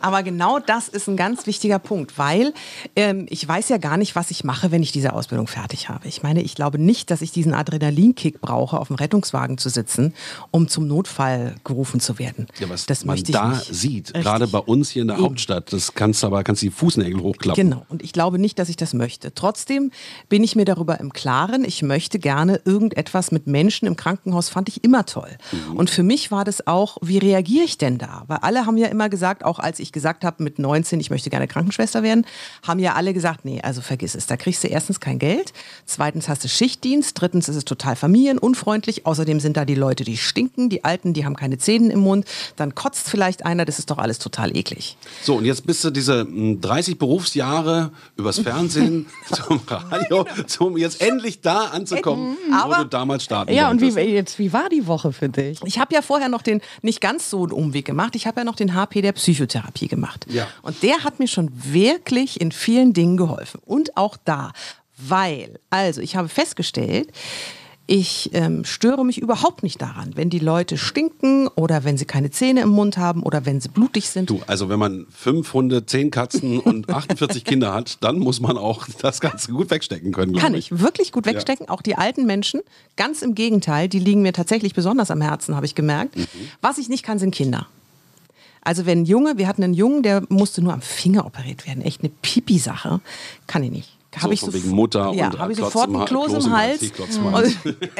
Aber 0.00 0.22
genau 0.22 0.58
das 0.58 0.88
ist 0.88 1.08
ein 1.08 1.16
ganz 1.16 1.46
wichtiger 1.46 1.78
Punkt, 1.78 2.18
weil 2.18 2.52
ähm, 2.96 3.26
ich 3.30 3.46
weiß 3.46 3.68
ja 3.68 3.78
gar 3.78 3.96
nicht, 3.96 4.16
was 4.16 4.30
ich 4.30 4.44
mache, 4.44 4.70
wenn 4.70 4.82
ich 4.82 4.92
diese 4.92 5.12
Ausbildung 5.12 5.46
fertig 5.46 5.88
habe. 5.88 6.08
Ich 6.08 6.22
meine, 6.22 6.42
ich 6.42 6.54
glaube 6.54 6.78
nicht, 6.78 7.10
dass 7.10 7.22
ich 7.22 7.32
diesen 7.32 7.54
Adrenalinkick 7.54 8.40
brauche, 8.40 8.78
auf 8.78 8.88
dem 8.88 8.96
Rettungswagen 8.96 9.58
zu 9.58 9.68
sitzen, 9.68 10.14
um 10.50 10.68
zum 10.68 10.86
Notfall 10.86 11.56
gerufen 11.64 12.00
zu 12.00 12.18
werden. 12.18 12.46
Ja, 12.58 12.68
was 12.68 12.86
das 12.86 13.04
man 13.04 13.14
möchte 13.14 13.30
ich 13.30 13.36
da 13.36 13.48
nicht. 13.48 13.74
sieht, 13.74 14.08
Richtig. 14.08 14.22
gerade 14.22 14.46
bei 14.46 14.58
uns 14.58 14.90
hier 14.90 15.02
in 15.02 15.08
der 15.08 15.16
Eben. 15.16 15.26
Hauptstadt, 15.26 15.72
das 15.72 15.94
kannst 15.94 16.22
du 16.22 16.26
aber 16.28 16.44
kannst 16.44 16.62
die 16.62 16.70
Fußnägel 16.70 17.20
hochklappen. 17.22 17.70
Genau. 17.70 17.84
Und 17.88 18.02
ich 18.02 18.12
glaube 18.12 18.38
nicht, 18.38 18.58
dass 18.58 18.68
ich 18.68 18.76
das 18.76 18.94
möchte. 18.94 19.34
Trotzdem 19.34 19.90
bin 20.28 20.44
ich 20.44 20.56
mir 20.56 20.64
darüber 20.64 21.00
im 21.00 21.12
Klaren. 21.12 21.64
Ich 21.64 21.82
möchte 21.82 22.18
gerne 22.18 22.60
irgendetwas 22.64 23.32
mit 23.32 23.46
Menschen 23.46 23.86
im 23.86 23.96
Krankenhaus, 23.96 24.48
fand 24.48 24.68
ich 24.68 24.84
immer 24.84 25.06
toll. 25.06 25.36
Und 25.74 25.90
für 25.90 26.02
mich 26.02 26.30
war 26.30 26.44
das 26.44 26.66
auch, 26.66 26.98
wie 27.02 27.18
reagiere 27.18 27.64
ich 27.64 27.78
denn 27.78 27.98
da? 27.98 28.24
Weil 28.26 28.38
alle 28.38 28.66
haben 28.66 28.76
ja 28.76 28.88
immer 28.88 29.08
gesagt, 29.08 29.44
auch 29.44 29.58
als 29.58 29.80
ich 29.80 29.87
gesagt 29.92 30.24
habe 30.24 30.42
mit 30.42 30.58
19, 30.58 31.00
ich 31.00 31.10
möchte 31.10 31.30
gerne 31.30 31.48
Krankenschwester 31.48 32.02
werden, 32.02 32.26
haben 32.66 32.78
ja 32.80 32.94
alle 32.94 33.12
gesagt, 33.14 33.44
nee, 33.44 33.60
also 33.62 33.80
vergiss 33.80 34.14
es. 34.14 34.26
Da 34.26 34.36
kriegst 34.36 34.62
du 34.64 34.68
erstens 34.68 35.00
kein 35.00 35.18
Geld, 35.18 35.52
zweitens 35.86 36.28
hast 36.28 36.44
du 36.44 36.48
Schichtdienst, 36.48 37.20
drittens 37.20 37.48
ist 37.48 37.56
es 37.56 37.64
total 37.64 37.96
familienunfreundlich. 37.96 39.06
Außerdem 39.06 39.40
sind 39.40 39.56
da 39.56 39.64
die 39.64 39.74
Leute, 39.74 40.04
die 40.04 40.16
stinken, 40.16 40.68
die 40.68 40.84
Alten, 40.84 41.12
die 41.14 41.24
haben 41.24 41.36
keine 41.36 41.58
Zähne 41.58 41.92
im 41.92 42.00
Mund. 42.00 42.26
Dann 42.56 42.74
kotzt 42.74 43.08
vielleicht 43.08 43.44
einer, 43.44 43.64
das 43.64 43.78
ist 43.78 43.90
doch 43.90 43.98
alles 43.98 44.18
total 44.18 44.56
eklig. 44.56 44.96
So, 45.22 45.36
und 45.36 45.44
jetzt 45.44 45.66
bist 45.66 45.84
du 45.84 45.90
diese 45.90 46.24
mh, 46.24 46.58
30 46.60 46.98
Berufsjahre 46.98 47.90
übers 48.16 48.38
Fernsehen 48.38 49.06
zum 49.32 49.60
Radio, 49.68 50.26
zum 50.46 50.76
jetzt 50.76 51.00
endlich 51.00 51.40
da 51.40 51.66
anzukommen, 51.66 52.36
wo 52.50 52.54
Aber- 52.56 52.76
du 52.78 52.84
damals 52.84 53.24
starten 53.24 53.52
Ja, 53.52 53.70
und 53.70 53.80
wie, 53.80 53.88
jetzt, 53.88 54.38
wie 54.38 54.52
war 54.52 54.68
die 54.68 54.86
Woche 54.86 55.12
für 55.12 55.28
dich? 55.28 55.60
Ich 55.64 55.78
habe 55.78 55.94
ja 55.94 56.02
vorher 56.02 56.28
noch 56.28 56.42
den, 56.42 56.60
nicht 56.82 57.00
ganz 57.00 57.30
so 57.30 57.42
einen 57.42 57.52
Umweg 57.52 57.84
gemacht, 57.84 58.16
ich 58.16 58.26
habe 58.26 58.40
ja 58.40 58.44
noch 58.44 58.56
den 58.56 58.74
HP 58.74 59.02
der 59.02 59.12
Psychotherapie 59.12 59.77
gemacht. 59.86 60.26
Ja. 60.28 60.48
Und 60.62 60.82
der 60.82 61.04
hat 61.04 61.20
mir 61.20 61.28
schon 61.28 61.50
wirklich 61.54 62.40
in 62.40 62.50
vielen 62.50 62.92
Dingen 62.92 63.16
geholfen. 63.16 63.60
Und 63.64 63.96
auch 63.96 64.16
da, 64.24 64.52
weil, 64.96 65.60
also 65.70 66.00
ich 66.00 66.16
habe 66.16 66.28
festgestellt, 66.28 67.12
ich 67.90 68.28
ähm, 68.34 68.66
störe 68.66 69.02
mich 69.02 69.16
überhaupt 69.16 69.62
nicht 69.62 69.80
daran, 69.80 70.10
wenn 70.14 70.28
die 70.28 70.40
Leute 70.40 70.76
stinken 70.76 71.48
oder 71.48 71.84
wenn 71.84 71.96
sie 71.96 72.04
keine 72.04 72.30
Zähne 72.30 72.60
im 72.60 72.68
Mund 72.68 72.98
haben 72.98 73.22
oder 73.22 73.46
wenn 73.46 73.62
sie 73.62 73.70
blutig 73.70 74.10
sind. 74.10 74.28
Du, 74.28 74.42
also 74.46 74.68
wenn 74.68 74.78
man 74.78 75.06
fünf 75.10 75.54
Hunde, 75.54 75.86
zehn 75.86 76.10
Katzen 76.10 76.60
und 76.60 76.90
48 76.94 77.44
Kinder 77.46 77.72
hat, 77.72 77.96
dann 78.02 78.18
muss 78.18 78.40
man 78.40 78.58
auch 78.58 78.86
das 79.00 79.20
Ganze 79.20 79.52
gut 79.52 79.70
wegstecken 79.70 80.12
können, 80.12 80.36
Kann 80.36 80.54
ich 80.54 80.80
wirklich 80.80 81.12
gut 81.12 81.24
wegstecken. 81.24 81.70
Auch 81.70 81.80
die 81.80 81.96
alten 81.96 82.26
Menschen. 82.26 82.60
Ganz 82.96 83.22
im 83.22 83.34
Gegenteil, 83.34 83.88
die 83.88 84.00
liegen 84.00 84.20
mir 84.20 84.34
tatsächlich 84.34 84.74
besonders 84.74 85.10
am 85.10 85.22
Herzen, 85.22 85.56
habe 85.56 85.64
ich 85.64 85.74
gemerkt. 85.74 86.14
Mhm. 86.14 86.26
Was 86.60 86.76
ich 86.76 86.90
nicht 86.90 87.02
kann, 87.02 87.18
sind 87.18 87.34
Kinder. 87.34 87.68
Also 88.68 88.84
wenn 88.84 89.06
Junge, 89.06 89.38
wir 89.38 89.48
hatten 89.48 89.64
einen 89.64 89.72
Jungen, 89.72 90.02
der 90.02 90.24
musste 90.28 90.60
nur 90.60 90.74
am 90.74 90.82
Finger 90.82 91.24
operiert 91.24 91.66
werden. 91.66 91.82
Echt 91.82 92.02
eine 92.02 92.10
Pipi-Sache. 92.10 93.00
Kann 93.46 93.62
ich 93.62 93.70
nicht. 93.70 93.97
Hab 94.14 94.22
So, 94.22 94.30
ich 94.32 94.40
so- 94.40 94.54
wegen 94.54 94.70
Mutter 94.70 95.12
ja, 95.14 95.26
und 95.26 95.38
habe 95.38 95.52
ich 95.52 95.58
Klotz 95.58 95.72
sofort 95.72 95.90
im 95.90 95.96
einen 95.96 96.06
Kloß 96.06 96.32
im 96.32 96.38
im 96.40 96.50
Hals. 96.56 96.80
Klotz 96.94 97.16
im 97.16 97.30
Hals. 97.30 97.52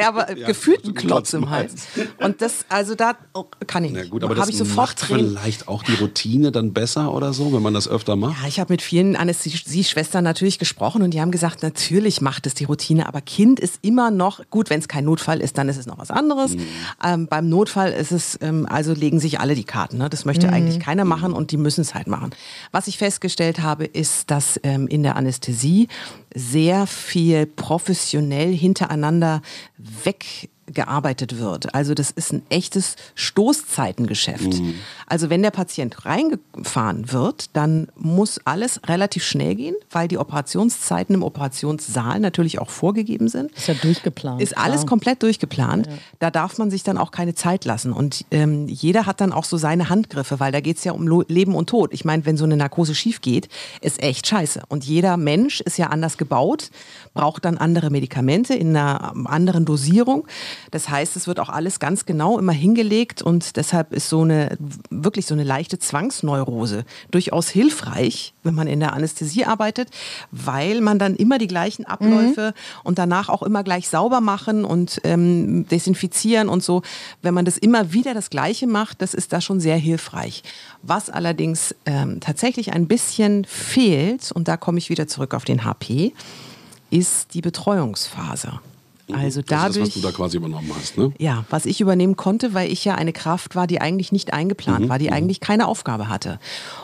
Aber 0.06 0.36
Ja, 0.36 0.46
gefühlt 0.46 0.84
einen 0.84 0.94
Klotz 0.94 1.08
Klotz 1.30 1.32
im 1.34 1.50
Hals. 1.50 1.74
Und 2.18 2.40
das, 2.40 2.64
also 2.70 2.94
da 2.94 3.12
oh, 3.34 3.44
kann 3.66 3.84
ich 3.84 3.92
Na 3.92 4.04
gut, 4.04 4.24
aber 4.24 4.30
Habe 4.30 4.40
das 4.40 4.48
ich 4.48 4.56
sofort 4.56 4.76
macht 4.88 4.98
Tränen. 5.00 5.30
vielleicht 5.30 5.68
auch 5.68 5.82
die 5.82 5.92
Routine 5.94 6.50
dann 6.50 6.72
besser 6.72 7.12
oder 7.12 7.32
so, 7.34 7.52
wenn 7.52 7.60
man 7.62 7.74
das 7.74 7.88
öfter 7.88 8.16
macht. 8.16 8.40
Ja, 8.42 8.48
ich 8.48 8.58
habe 8.58 8.72
mit 8.72 8.80
vielen 8.80 9.16
Anästhesieschwestern 9.16 10.24
natürlich 10.24 10.58
gesprochen 10.58 11.02
und 11.02 11.12
die 11.12 11.20
haben 11.20 11.30
gesagt, 11.30 11.62
natürlich 11.62 12.20
macht 12.20 12.46
es 12.46 12.54
die 12.54 12.64
Routine, 12.64 13.06
aber 13.06 13.20
Kind 13.20 13.60
ist 13.60 13.78
immer 13.82 14.10
noch, 14.10 14.40
gut, 14.50 14.70
wenn 14.70 14.80
es 14.80 14.88
kein 14.88 15.04
Notfall 15.04 15.40
ist, 15.40 15.58
dann 15.58 15.68
ist 15.68 15.76
es 15.76 15.86
noch 15.86 15.98
was 15.98 16.10
anderes. 16.10 16.56
Ähm, 17.04 17.26
beim 17.28 17.48
Notfall 17.48 17.92
ist 17.92 18.12
es, 18.12 18.38
ähm, 18.40 18.66
also 18.68 18.92
legen 18.94 19.20
sich 19.20 19.40
alle 19.40 19.54
die 19.54 19.64
Karten. 19.64 19.98
Ne? 19.98 20.08
Das 20.08 20.24
möchte 20.24 20.48
eigentlich 20.50 20.80
keiner 20.80 21.04
machen 21.04 21.32
und 21.34 21.50
die 21.50 21.56
müssen 21.58 21.82
es 21.82 21.94
halt 21.94 22.06
machen. 22.06 22.30
Was 22.72 22.86
ich 22.88 22.96
festgestellt 22.98 23.60
habe, 23.60 23.84
ist, 23.84 24.30
dass 24.30 24.58
ähm, 24.62 24.86
in 24.88 25.02
der 25.02 25.16
Anästhesie 25.16 25.88
sehr 26.35 26.87
viel 26.87 27.47
professionell 27.47 28.52
hintereinander 28.52 29.43
weggearbeitet 30.68 31.38
wird. 31.38 31.75
Also 31.75 31.94
das 31.94 32.10
ist 32.10 32.32
ein 32.32 32.42
echtes 32.48 32.96
Stoßzeitengeschäft. 33.14 34.60
Also 35.06 35.30
wenn 35.30 35.42
der 35.42 35.50
Patient 35.50 36.04
reingefahren 36.04 37.12
wird, 37.12 37.50
dann 37.54 37.88
muss 37.96 38.40
alles 38.44 38.80
relativ 38.87 39.25
schnell 39.25 39.54
gehen, 39.54 39.75
weil 39.90 40.08
die 40.08 40.18
Operationszeiten 40.18 41.14
im 41.14 41.22
Operationssaal 41.22 42.20
natürlich 42.20 42.58
auch 42.58 42.70
vorgegeben 42.70 43.28
sind. 43.28 43.52
Ist 43.52 43.68
ja 43.68 43.75
durchgeplant. 43.75 44.40
Ist 44.40 44.56
alles 44.56 44.80
klar. 44.80 44.87
komplett 44.87 45.22
durchgeplant. 45.22 45.88
Da 46.18 46.30
darf 46.30 46.58
man 46.58 46.70
sich 46.70 46.82
dann 46.82 46.98
auch 46.98 47.10
keine 47.10 47.34
Zeit 47.34 47.64
lassen. 47.64 47.92
Und 47.92 48.25
ähm, 48.30 48.68
jeder 48.68 49.06
hat 49.06 49.20
dann 49.20 49.32
auch 49.32 49.44
so 49.44 49.56
seine 49.56 49.88
Handgriffe, 49.88 50.40
weil 50.40 50.52
da 50.52 50.60
geht 50.60 50.78
es 50.78 50.84
ja 50.84 50.92
um 50.92 51.06
Lo 51.06 51.25
Leben 51.28 51.54
und 51.54 51.68
Tod. 51.68 51.92
Ich 51.92 52.04
meine, 52.04 52.25
wenn 52.26 52.37
so 52.37 52.44
eine 52.44 52.56
Narkose 52.56 52.94
schief 52.94 53.20
geht, 53.20 53.48
ist 53.80 54.02
echt 54.02 54.26
scheiße. 54.26 54.62
Und 54.68 54.84
jeder 54.84 55.16
Mensch 55.16 55.60
ist 55.60 55.78
ja 55.78 55.88
anders 55.88 56.16
gebaut, 56.16 56.70
braucht 57.14 57.44
dann 57.44 57.58
andere 57.58 57.90
Medikamente 57.90 58.54
in 58.54 58.76
einer 58.76 59.12
ähm, 59.14 59.26
anderen 59.26 59.64
Dosierung. 59.64 60.26
Das 60.70 60.88
heißt, 60.88 61.16
es 61.16 61.26
wird 61.26 61.40
auch 61.40 61.48
alles 61.48 61.80
ganz 61.80 62.06
genau 62.06 62.38
immer 62.38 62.52
hingelegt 62.52 63.22
und 63.22 63.56
deshalb 63.56 63.92
ist 63.92 64.08
so 64.08 64.22
eine 64.22 64.56
wirklich 64.90 65.26
so 65.26 65.34
eine 65.34 65.44
leichte 65.44 65.78
Zwangsneurose 65.78 66.84
durchaus 67.10 67.48
hilfreich, 67.48 68.34
wenn 68.42 68.54
man 68.54 68.66
in 68.66 68.80
der 68.80 68.92
Anästhesie 68.92 69.44
arbeitet, 69.44 69.90
weil 70.30 70.80
man 70.80 70.98
dann 70.98 71.16
immer 71.16 71.38
die 71.38 71.46
gleichen 71.46 71.84
Abläufe 71.84 72.54
und 72.84 72.98
danach 72.98 73.28
auch 73.28 73.42
immer 73.42 73.62
gleich 73.62 73.88
sauber 73.88 74.20
machen 74.20 74.64
und 74.64 75.00
ähm, 75.04 75.66
desinfizieren 75.68 76.48
und 76.48 76.62
so. 76.62 76.82
Wenn 77.22 77.34
man 77.34 77.44
das 77.44 77.58
immer 77.58 77.92
wieder 77.92 78.14
das 78.14 78.30
Gleiche 78.30 78.66
macht, 78.66 79.02
das 79.02 79.14
ist 79.14 79.32
da 79.32 79.40
schon 79.40 79.60
sehr 79.60 79.76
hilfreich. 79.76 80.42
Was 80.82 81.10
allerdings 81.10 81.74
ähm, 81.86 82.20
tatsächlich 82.20 82.72
ein 82.72 82.86
bisschen 82.86 83.44
fehlt, 83.44 84.32
und 84.32 84.48
da 84.48 84.56
komme 84.56 84.78
ich 84.78 84.90
wieder 84.90 85.08
zurück 85.08 85.34
auf 85.34 85.44
den 85.44 85.64
HP, 85.64 86.12
ist 86.90 87.34
die 87.34 87.42
Betreuungsphase. 87.42 88.60
Also 89.12 89.40
Mhm. 89.40 89.44
das 89.46 89.58
ist 89.58 89.62
dadurch. 89.76 89.76
das, 89.78 89.78
was 89.88 89.94
du 89.94 90.00
da 90.00 90.12
quasi 90.12 90.36
übernommen 90.36 90.70
hast, 90.78 90.98
ne? 90.98 91.12
Ja, 91.18 91.44
was 91.50 91.66
ich 91.66 91.80
übernehmen 91.80 92.16
konnte, 92.16 92.54
weil 92.54 92.70
ich 92.70 92.84
ja 92.84 92.94
eine 92.94 93.12
Kraft 93.12 93.54
war, 93.56 93.66
die 93.66 93.80
eigentlich 93.80 94.12
nicht 94.12 94.32
eingeplant 94.32 94.84
Mhm, 94.84 94.88
war, 94.88 94.98
die 94.98 95.10
eigentlich 95.12 95.40
keine 95.40 95.66
Aufgabe 95.68 96.08
hatte. 96.08 96.38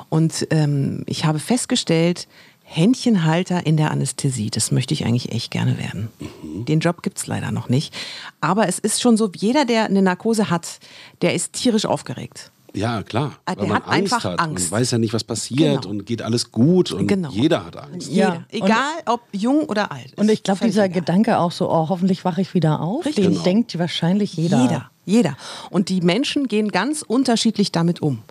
Und 0.08 0.46
ähm, 0.50 1.02
ich 1.06 1.24
habe 1.24 1.38
festgestellt, 1.38 2.26
Händchenhalter 2.66 3.66
in 3.66 3.76
der 3.76 3.90
Anästhesie, 3.90 4.50
das 4.50 4.70
möchte 4.72 4.94
ich 4.94 5.04
eigentlich 5.04 5.32
echt 5.32 5.50
gerne 5.50 5.78
werden. 5.78 6.08
Mhm. 6.42 6.64
Den 6.64 6.80
Job 6.80 7.02
gibt 7.02 7.18
es 7.18 7.26
leider 7.26 7.50
noch 7.52 7.68
nicht. 7.68 7.94
Aber 8.40 8.66
es 8.68 8.78
ist 8.78 9.00
schon 9.02 9.16
so, 9.16 9.30
jeder, 9.36 9.64
der 9.64 9.84
eine 9.84 10.02
Narkose 10.02 10.50
hat, 10.50 10.78
der 11.22 11.34
ist 11.34 11.52
tierisch 11.52 11.84
aufgeregt. 11.86 12.50
Ja, 12.74 13.02
klar. 13.02 13.32
Ah, 13.46 13.54
Weil 13.56 13.66
man 13.68 13.76
hat 13.76 13.86
Angst 13.88 14.12
einfach 14.14 14.24
hat. 14.32 14.40
Angst. 14.40 14.70
Man 14.70 14.80
weiß 14.80 14.90
ja 14.90 14.98
nicht, 14.98 15.14
was 15.14 15.22
passiert 15.24 15.82
Genau. 15.82 15.88
und 15.90 16.06
geht 16.06 16.22
alles 16.22 16.50
gut 16.50 16.90
und 16.92 17.06
Genau. 17.06 17.30
jeder 17.30 17.64
hat 17.64 17.76
Angst. 17.76 18.10
Ja, 18.10 18.12
Jeder. 18.12 18.36
und- 18.36 18.68
Egal, 18.70 18.92
ob 19.06 19.20
jung 19.32 19.64
oder 19.64 19.92
alt. 19.92 20.12
Und 20.16 20.28
ich 20.30 20.42
glaube, 20.42 20.64
dieser 20.64 20.84
egal. 20.86 21.00
Gedanke 21.00 21.38
auch 21.38 21.52
so, 21.52 21.70
oh, 21.70 21.88
hoffentlich 21.88 22.24
wache 22.24 22.40
ich 22.40 22.52
wieder 22.54 22.80
auf, 22.80 23.06
Richtig. 23.06 23.24
den 23.24 23.32
Genau. 23.34 23.44
denkt 23.44 23.78
wahrscheinlich 23.78 24.34
jeder. 24.34 24.60
Jeder, 24.62 24.90
jeder. 25.04 25.36
Und 25.70 25.88
die 25.88 26.00
Menschen 26.00 26.48
gehen 26.48 26.68
ganz 26.70 27.02
unterschiedlich 27.02 27.70
damit 27.72 28.02
um. 28.02 28.22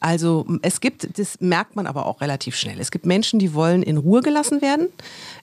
Also 0.00 0.46
es 0.62 0.80
gibt, 0.80 1.18
das 1.18 1.40
merkt 1.40 1.74
man 1.74 1.86
aber 1.86 2.06
auch 2.06 2.20
relativ 2.20 2.54
schnell. 2.56 2.78
Es 2.78 2.90
gibt 2.90 3.04
Menschen, 3.04 3.38
die 3.38 3.52
wollen 3.54 3.82
in 3.82 3.96
Ruhe 3.96 4.20
gelassen 4.20 4.62
werden. 4.62 4.88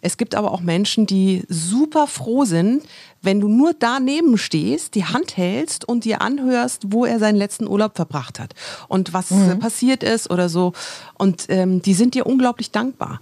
Es 0.02 0.18
gibt 0.18 0.34
aber 0.34 0.52
auch 0.52 0.62
Menschen, 0.62 1.06
die 1.06 1.44
super 1.50 2.08
froh 2.08 2.46
sind, 2.46 2.84
wenn 3.22 3.42
du 3.42 3.50
nur 3.50 3.74
daneben 3.78 4.38
stehst, 4.38 4.96
die 4.96 5.04
Hand 5.04 5.36
hältst 5.36 5.88
und 5.88 6.06
dir 6.06 6.22
anhörst, 6.22 6.84
wo 6.88 7.06
er 7.06 7.20
seinen 7.20 7.36
letzten 7.36 7.68
Urlaub 7.68 7.96
verbracht 7.96 8.40
hat 8.40 8.54
und 8.88 9.14
was 9.14 9.32
äh, 9.32 9.56
passiert 9.56 10.04
ist 10.04 10.30
oder 10.30 10.48
so. 10.48 10.74
Und 11.18 11.46
ähm, 11.50 11.82
die 11.82 11.94
sind 11.94 12.14
dir 12.14 12.26
unglaublich 12.26 12.72
dankbar. 12.72 13.20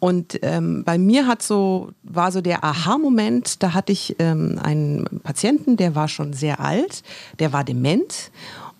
Und 0.00 0.38
ähm, 0.42 0.84
bei 0.84 0.98
mir 0.98 1.26
hat 1.26 1.40
so, 1.40 1.92
war 2.02 2.30
so 2.30 2.42
der 2.42 2.62
Aha-Moment, 2.62 3.62
da 3.62 3.72
hatte 3.72 3.90
ich 3.92 4.16
ähm, 4.18 4.60
einen 4.62 5.04
Patienten, 5.22 5.78
der 5.78 5.94
war 5.94 6.08
schon 6.08 6.34
sehr 6.34 6.60
alt, 6.60 7.02
der 7.38 7.54
war 7.54 7.64
dement 7.64 8.30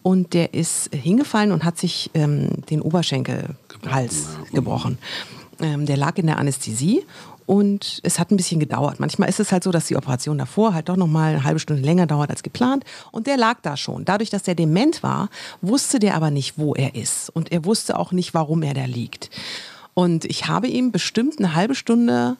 und 0.04 0.34
der 0.34 0.52
ist 0.52 0.90
hingefallen 0.94 1.50
und 1.50 1.64
hat 1.64 1.78
sich 1.78 2.11
ähm, 2.12 2.50
den 2.68 2.82
Oberschenkelhals 2.82 4.28
gebrochen. 4.52 4.99
Ähm, 5.61 5.87
der 5.87 5.96
lag 5.96 6.18
in 6.18 6.26
der 6.26 6.38
Anästhesie 6.38 7.04
und 7.46 8.00
es 8.02 8.18
hat 8.18 8.30
ein 8.30 8.37
bisschen 8.37 8.61
gedauert. 8.61 9.00
Manchmal 9.00 9.30
ist 9.30 9.40
es 9.40 9.50
halt 9.50 9.64
so, 9.64 9.70
dass 9.70 9.87
die 9.87 9.96
Operation 9.96 10.37
davor 10.37 10.75
halt 10.75 10.90
doch 10.90 10.96
noch 10.96 11.06
mal 11.06 11.30
eine 11.30 11.44
halbe 11.44 11.58
Stunde 11.58 11.82
länger 11.82 12.06
dauert 12.06 12.28
als 12.28 12.42
geplant. 12.42 12.84
Und 13.12 13.26
der 13.26 13.38
lag 13.38 13.61
da 13.62 13.78
schon. 13.78 14.04
Dadurch, 14.04 14.28
dass 14.28 14.42
der 14.42 14.54
dement 14.54 15.02
war, 15.02 15.30
wusste 15.62 15.99
der 15.99 16.16
aber 16.16 16.30
nicht, 16.30 16.58
wo 16.58 16.75
er 16.75 16.94
ist. 16.94 17.30
Und 17.30 17.50
er 17.50 17.64
wusste 17.64 17.99
auch 17.99 18.12
nicht, 18.12 18.34
warum 18.34 18.62
er 18.62 18.75
da 18.75 18.84
liegt. 18.84 19.30
Und 19.94 20.26
ich 20.26 20.49
habe 20.49 20.66
ihm 20.66 20.92
bestimmt 20.92 21.38
eine 21.38 21.54
halbe 21.54 21.75
Stunde 21.75 22.37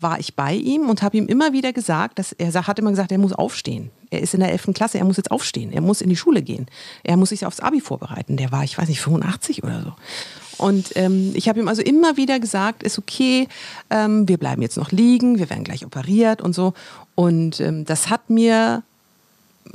war 0.00 0.18
ich 0.18 0.34
bei 0.34 0.54
ihm 0.54 0.88
und 0.88 1.02
habe 1.02 1.16
ihm 1.16 1.26
immer 1.26 1.52
wieder 1.52 1.72
gesagt, 1.72 2.18
dass 2.18 2.32
er 2.32 2.66
hat 2.66 2.78
immer 2.78 2.90
gesagt, 2.90 3.12
er 3.12 3.18
muss 3.18 3.32
aufstehen. 3.32 3.90
Er 4.10 4.20
ist 4.20 4.34
in 4.34 4.40
der 4.40 4.50
11. 4.50 4.70
Klasse, 4.74 4.98
er 4.98 5.04
muss 5.04 5.16
jetzt 5.16 5.30
aufstehen. 5.30 5.72
Er 5.72 5.80
muss 5.80 6.00
in 6.00 6.08
die 6.08 6.16
Schule 6.16 6.42
gehen. 6.42 6.66
Er 7.04 7.16
muss 7.16 7.28
sich 7.28 7.46
aufs 7.46 7.60
Abi 7.60 7.80
vorbereiten. 7.80 8.36
Der 8.36 8.50
war, 8.50 8.64
ich 8.64 8.76
weiß 8.76 8.88
nicht, 8.88 9.00
85 9.00 9.62
oder 9.62 9.82
so. 9.82 9.92
Und 10.58 10.92
ähm, 10.96 11.32
ich 11.34 11.48
habe 11.48 11.60
ihm 11.60 11.68
also 11.68 11.80
immer 11.80 12.16
wieder 12.16 12.38
gesagt, 12.38 12.82
ist 12.82 12.98
okay, 12.98 13.48
ähm, 13.88 14.28
wir 14.28 14.36
bleiben 14.36 14.60
jetzt 14.60 14.76
noch 14.76 14.90
liegen, 14.90 15.38
wir 15.38 15.48
werden 15.48 15.64
gleich 15.64 15.86
operiert 15.86 16.42
und 16.42 16.54
so. 16.54 16.74
Und 17.14 17.60
ähm, 17.60 17.84
das 17.84 18.10
hat 18.10 18.28
mir 18.28 18.82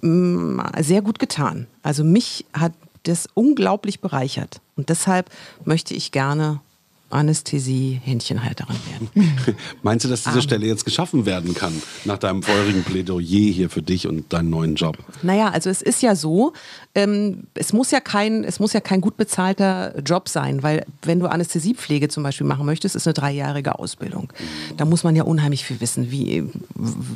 mm, 0.01 0.59
sehr 0.81 1.01
gut 1.01 1.17
getan. 1.17 1.67
Also 1.81 2.03
mich 2.03 2.45
hat 2.53 2.73
das 3.03 3.27
unglaublich 3.33 3.99
bereichert. 3.99 4.61
Und 4.75 4.89
deshalb 4.89 5.29
möchte 5.63 5.93
ich 5.93 6.11
gerne 6.11 6.59
Anästhesie-Händchenhalterin 7.09 8.75
werden. 8.89 9.55
Meinst 9.83 10.05
du, 10.05 10.09
dass 10.09 10.23
diese 10.23 10.41
Stelle 10.41 10.65
jetzt 10.65 10.85
geschaffen 10.85 11.25
werden 11.25 11.53
kann, 11.53 11.81
nach 12.03 12.17
deinem 12.17 12.43
vorherigen 12.43 12.83
Plädoyer 12.83 13.21
hier 13.51 13.69
für 13.69 13.81
dich 13.81 14.07
und 14.07 14.31
deinen 14.33 14.49
neuen 14.49 14.75
Job? 14.75 14.97
Naja, 15.21 15.49
also 15.49 15.69
es 15.69 15.81
ist 15.81 16.01
ja 16.01 16.15
so, 16.15 16.53
ähm, 16.95 17.43
es, 17.53 17.73
muss 17.73 17.91
ja 17.91 17.99
kein, 17.99 18.43
es 18.43 18.59
muss 18.59 18.73
ja 18.73 18.79
kein 18.79 19.01
gut 19.01 19.17
bezahlter 19.17 19.99
Job 20.01 20.29
sein, 20.29 20.63
weil 20.63 20.85
wenn 21.03 21.19
du 21.19 21.27
Anästhesiepflege 21.27 22.09
zum 22.09 22.23
Beispiel 22.23 22.47
machen 22.47 22.65
möchtest, 22.65 22.95
ist 22.95 23.07
eine 23.07 23.13
dreijährige 23.13 23.77
Ausbildung. 23.77 24.33
Da 24.77 24.85
muss 24.85 25.03
man 25.03 25.15
ja 25.15 25.23
unheimlich 25.23 25.65
viel 25.65 25.79
wissen, 25.81 26.11
wie, 26.11 26.43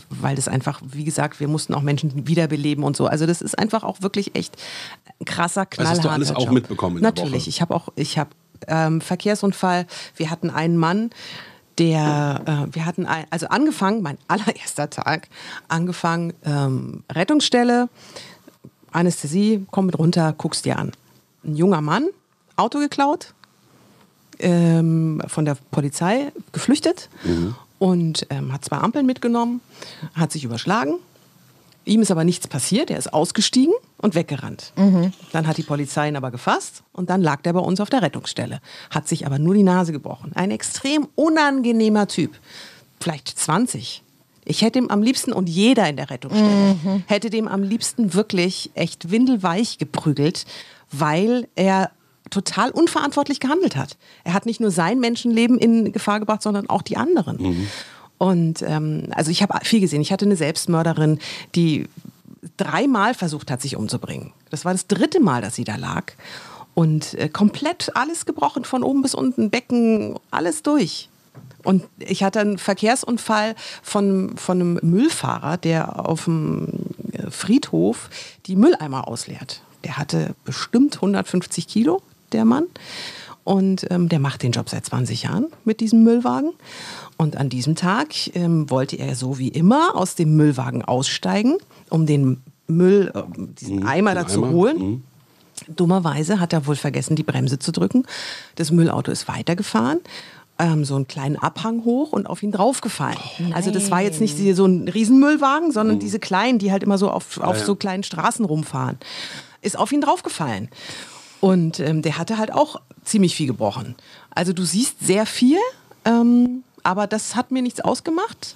weil 0.10 0.36
das 0.36 0.48
einfach, 0.48 0.81
wie 0.86 1.03
gesagt, 1.03 1.39
wir 1.39 1.48
mussten 1.48 1.74
auch 1.74 1.81
Menschen 1.81 2.27
wiederbeleben 2.27 2.84
und 2.84 2.96
so. 2.96 3.08
Also 3.08 3.25
das 3.25 3.41
ist 3.41 3.58
einfach 3.58 3.84
auch 3.84 4.01
wirklich 4.01 4.36
echt 4.36 4.55
ein 5.19 5.25
krasser, 5.25 5.65
Das 5.65 5.79
hast 5.79 6.01
knallharter 6.01 6.01
du 6.01 6.10
alles 6.10 6.31
auch 6.36 6.46
Job. 6.46 6.53
mitbekommen 6.53 6.98
in 6.98 7.01
der 7.03 7.12
Natürlich, 7.12 7.48
ich 7.48 7.62
habe 7.62 7.75
auch, 7.75 7.89
ich 7.96 8.17
habe 8.17 8.29
ähm, 8.68 9.01
Verkehrsunfall, 9.01 9.86
wir 10.16 10.30
hatten 10.30 10.50
einen 10.50 10.78
Mann, 10.78 11.12
der, 11.78 12.42
äh, 12.46 12.75
wir 12.75 12.86
hatten, 12.86 13.06
ein, 13.06 13.25
also 13.30 13.48
angefangen, 13.48 14.01
mein 14.01 14.18
allererster 14.28 14.89
Tag, 14.89 15.30
angefangen, 15.68 16.34
ähm, 16.46 17.04
Rettungsstelle, 17.12 17.89
Anästhesie, 18.92 19.66
komm 19.72 19.88
mit 19.88 19.98
runter, 19.98 20.34
guckst 20.38 20.66
dir 20.66 20.78
an. 20.78 20.92
Ein 21.44 21.56
junger 21.56 21.82
Mann, 21.82 22.08
Auto 22.56 22.80
geklaut, 22.80 23.34
ähm, 24.39 25.22
von 25.28 25.46
der 25.46 25.58
Polizei 25.72 26.32
geflüchtet 26.51 27.10
und 27.78 28.28
ähm, 28.30 28.51
hat 28.51 28.66
zwei 28.66 28.78
Ampeln 28.78 29.06
mitgenommen, 29.06 29.62
hat 30.13 30.32
sich 30.32 30.44
überschlagen. 30.44 30.96
Ihm 31.89 32.03
ist 32.03 32.12
aber 32.12 32.24
nichts 32.24 32.48
passiert, 32.48 32.91
er 32.91 33.00
ist 33.00 33.12
ausgestiegen 33.12 33.74
und 33.98 34.13
weggerannt. 34.13 34.74
Dann 35.31 35.48
hat 35.48 35.58
die 35.58 35.63
Polizei 35.63 36.08
ihn 36.08 36.15
aber 36.15 36.29
gefasst 36.29 36.84
und 36.93 37.10
dann 37.10 37.22
lag 37.22 37.41
der 37.41 37.53
bei 37.53 37.60
uns 37.60 37.79
auf 37.79 37.89
der 37.89 38.03
Rettungsstelle. 38.03 38.60
Hat 38.91 39.08
sich 39.08 39.25
aber 39.25 39.39
nur 39.39 39.55
die 39.55 39.63
Nase 39.63 39.91
gebrochen. 39.91 40.31
Ein 40.36 40.51
extrem 40.51 41.08
unangenehmer 41.15 42.08
Typ. 42.08 42.38
Vielleicht 43.00 43.27
20. 43.27 44.03
Ich 44.46 44.62
hätte 44.62 44.77
ihm 44.77 44.89
am 44.89 45.01
liebsten, 45.01 45.34
und 45.34 45.50
jeder 45.50 45.89
in 45.89 45.96
der 45.96 46.12
Rettungsstelle, 46.12 46.75
hätte 47.08 47.31
dem 47.31 47.48
am 47.48 47.63
liebsten 47.63 48.13
wirklich 48.13 48.69
echt 48.75 49.10
windelweich 49.10 49.79
geprügelt, 49.79 50.46
weil 50.91 51.48
er 51.55 51.89
total 52.29 52.69
unverantwortlich 52.69 53.39
gehandelt 53.39 53.75
hat. 53.75 53.98
Er 54.24 54.34
hat 54.34 54.46
nicht 54.46 54.60
nur 54.60 54.69
sein 54.69 55.00
Menschenleben 55.00 55.58
in 55.58 55.91
Gefahr 55.91 56.19
gebracht, 56.19 56.43
sondern 56.43 56.69
auch 56.69 56.84
die 56.84 56.98
anderen. 56.98 57.67
Und 58.19 58.61
ähm, 58.61 59.07
also 59.11 59.31
ich 59.31 59.41
habe 59.41 59.57
viel 59.63 59.79
gesehen. 59.79 60.01
Ich 60.01 60.11
hatte 60.11 60.25
eine 60.25 60.35
Selbstmörderin, 60.35 61.17
die 61.55 61.88
dreimal 62.57 63.15
versucht 63.15 63.49
hat, 63.49 63.61
sich 63.61 63.75
umzubringen. 63.75 64.33
Das 64.51 64.65
war 64.65 64.73
das 64.73 64.85
dritte 64.88 65.19
Mal, 65.19 65.41
dass 65.41 65.55
sie 65.55 65.63
da 65.63 65.77
lag. 65.77 66.13
Und 66.75 67.15
äh, 67.15 67.29
komplett 67.29 67.95
alles 67.95 68.25
gebrochen, 68.25 68.65
von 68.65 68.83
oben 68.83 69.01
bis 69.01 69.15
unten, 69.15 69.49
Becken, 69.49 70.19
alles 70.31 70.61
durch. 70.61 71.09
Und 71.63 71.85
ich 71.97 72.23
hatte 72.23 72.41
einen 72.41 72.57
Verkehrsunfall 72.57 73.55
von, 73.81 74.38
von 74.38 74.59
einem 74.59 74.79
Müllfahrer, 74.81 75.57
der 75.57 76.07
auf 76.07 76.25
dem 76.25 76.67
äh, 77.13 77.31
Friedhof 77.31 78.09
die 78.45 78.55
Mülleimer 78.55 79.07
ausleert. 79.07 79.61
Der 79.85 79.97
hatte 79.97 80.35
bestimmt 80.43 80.95
150 80.95 81.67
Kilo, 81.67 82.01
der 82.33 82.43
Mann. 82.43 82.65
Und 83.50 83.88
ähm, 83.89 84.10
der 84.10 84.20
macht 84.20 84.44
den 84.44 84.51
Job 84.51 84.70
seit 84.70 84.86
20 84.86 85.24
Jahren 85.24 85.48
mit 85.65 85.79
diesem 85.79 86.03
Müllwagen. 86.03 86.51
Und 87.18 87.36
an 87.36 87.50
diesem 87.50 87.74
Tag 87.74 88.10
ähm, 88.36 88.70
wollte 88.70 88.96
er 88.98 89.15
so 89.15 89.39
wie 89.39 89.48
immer 89.48 89.96
aus 89.96 90.13
dem 90.13 90.36
Müllwagen 90.36 90.86
aussteigen, 90.86 91.58
um 91.89 92.06
den 92.06 92.44
Müll, 92.68 93.12
äh, 93.12 93.24
diesen 93.60 93.88
Eimer 93.88 94.13
da 94.13 94.27
zu 94.27 94.44
Eimer, 94.44 94.53
holen. 94.53 95.03
Dummerweise 95.67 96.39
hat 96.39 96.54
er 96.54 96.67
wohl 96.67 96.76
vergessen, 96.76 97.15
die 97.15 97.23
Bremse 97.23 97.58
zu 97.58 97.71
drücken. 97.71 98.06
Das 98.54 98.69
Müllauto 98.69 99.12
ist 99.12 99.28
weitergefahren, 99.28 100.02
ähm, 100.60 100.86
so 100.86 100.93
einen 100.93 101.08
kleinen 101.08 101.38
Abhang 101.38 101.86
hoch 101.86 102.12
und 102.12 102.28
auf 102.28 102.43
ihn 102.43 102.52
draufgefallen. 102.52 103.17
Also 103.56 103.71
das 103.71 103.89
war 103.89 104.02
jetzt 104.02 104.21
nicht 104.21 104.38
so 104.56 104.65
ein 104.67 104.88
Riesenmüllwagen, 104.88 105.71
sondern 105.71 105.97
diese 105.97 106.19
kleinen, 106.19 106.60
die 106.60 106.71
halt 106.71 106.84
immer 106.84 107.00
so 107.00 107.10
auf, 107.10 107.39
auf 107.39 107.58
ja. 107.58 107.65
so 107.65 107.76
kleinen 107.76 108.04
Straßen 108.04 108.45
rumfahren. 108.45 109.00
Ist 109.63 109.76
auf 109.76 109.91
ihn 109.91 110.02
draufgefallen. 110.02 110.69
Und 111.41 111.80
ähm, 111.80 112.02
der 112.02 112.17
hatte 112.17 112.38
halt 112.38 112.54
auch 112.54 112.82
ziemlich 113.04 113.36
viel 113.36 113.47
gebrochen. 113.47 113.95
Also 114.32 114.54
du 114.54 114.63
siehst 114.63 114.99
sehr 114.99 115.25
viel, 115.25 115.58
ähm, 116.06 116.63
aber 116.84 117.08
das 117.08 117.36
hat 117.36 117.52
mir 117.52 117.62
nichts 117.62 117.82
ausgemacht. 117.82 118.56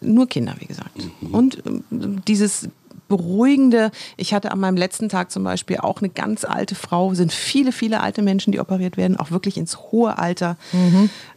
Nur 0.00 0.28
Kinder, 0.28 0.54
wie 0.58 0.66
gesagt. 0.66 0.96
Und 1.32 1.62
ähm, 1.66 2.22
dieses 2.26 2.68
beruhigende, 3.10 3.90
ich 4.16 4.32
hatte 4.32 4.52
an 4.52 4.60
meinem 4.60 4.76
letzten 4.76 5.10
Tag 5.10 5.30
zum 5.30 5.44
Beispiel 5.44 5.78
auch 5.78 5.98
eine 5.98 6.08
ganz 6.08 6.44
alte 6.44 6.74
Frau, 6.74 7.12
sind 7.12 7.32
viele, 7.32 7.72
viele 7.72 8.00
alte 8.00 8.22
Menschen, 8.22 8.52
die 8.52 8.60
operiert 8.60 8.96
werden, 8.96 9.18
auch 9.18 9.30
wirklich 9.30 9.58
ins 9.58 9.76
hohe 9.76 10.16
Alter, 10.16 10.56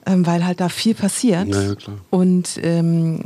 ähm, 0.05 0.25
weil 0.25 0.45
halt 0.45 0.61
da 0.61 0.69
viel 0.69 0.93
passiert. 0.93 1.47
Ja, 1.47 1.61
ja, 1.61 1.75
klar. 1.75 1.97
Und 2.11 2.59
ähm, 2.61 3.25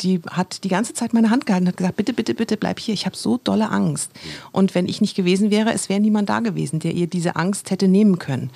die 0.00 0.20
hat 0.28 0.64
die 0.64 0.68
ganze 0.68 0.92
Zeit 0.94 1.12
meine 1.12 1.30
Hand 1.30 1.46
gehalten 1.46 1.66
und 1.66 1.68
hat 1.68 1.76
gesagt, 1.76 1.96
bitte, 1.96 2.12
bitte, 2.12 2.34
bitte 2.34 2.56
bleib 2.56 2.80
hier, 2.80 2.94
ich 2.94 3.06
habe 3.06 3.16
so 3.16 3.38
dolle 3.42 3.70
Angst. 3.70 4.10
Und 4.50 4.74
wenn 4.74 4.88
ich 4.88 5.00
nicht 5.00 5.14
gewesen 5.14 5.50
wäre, 5.50 5.72
es 5.72 5.88
wäre 5.88 6.00
niemand 6.00 6.28
da 6.28 6.40
gewesen, 6.40 6.80
der 6.80 6.92
ihr 6.92 7.06
diese 7.06 7.36
Angst 7.36 7.70
hätte 7.70 7.86
nehmen 7.86 8.18
können. 8.18 8.50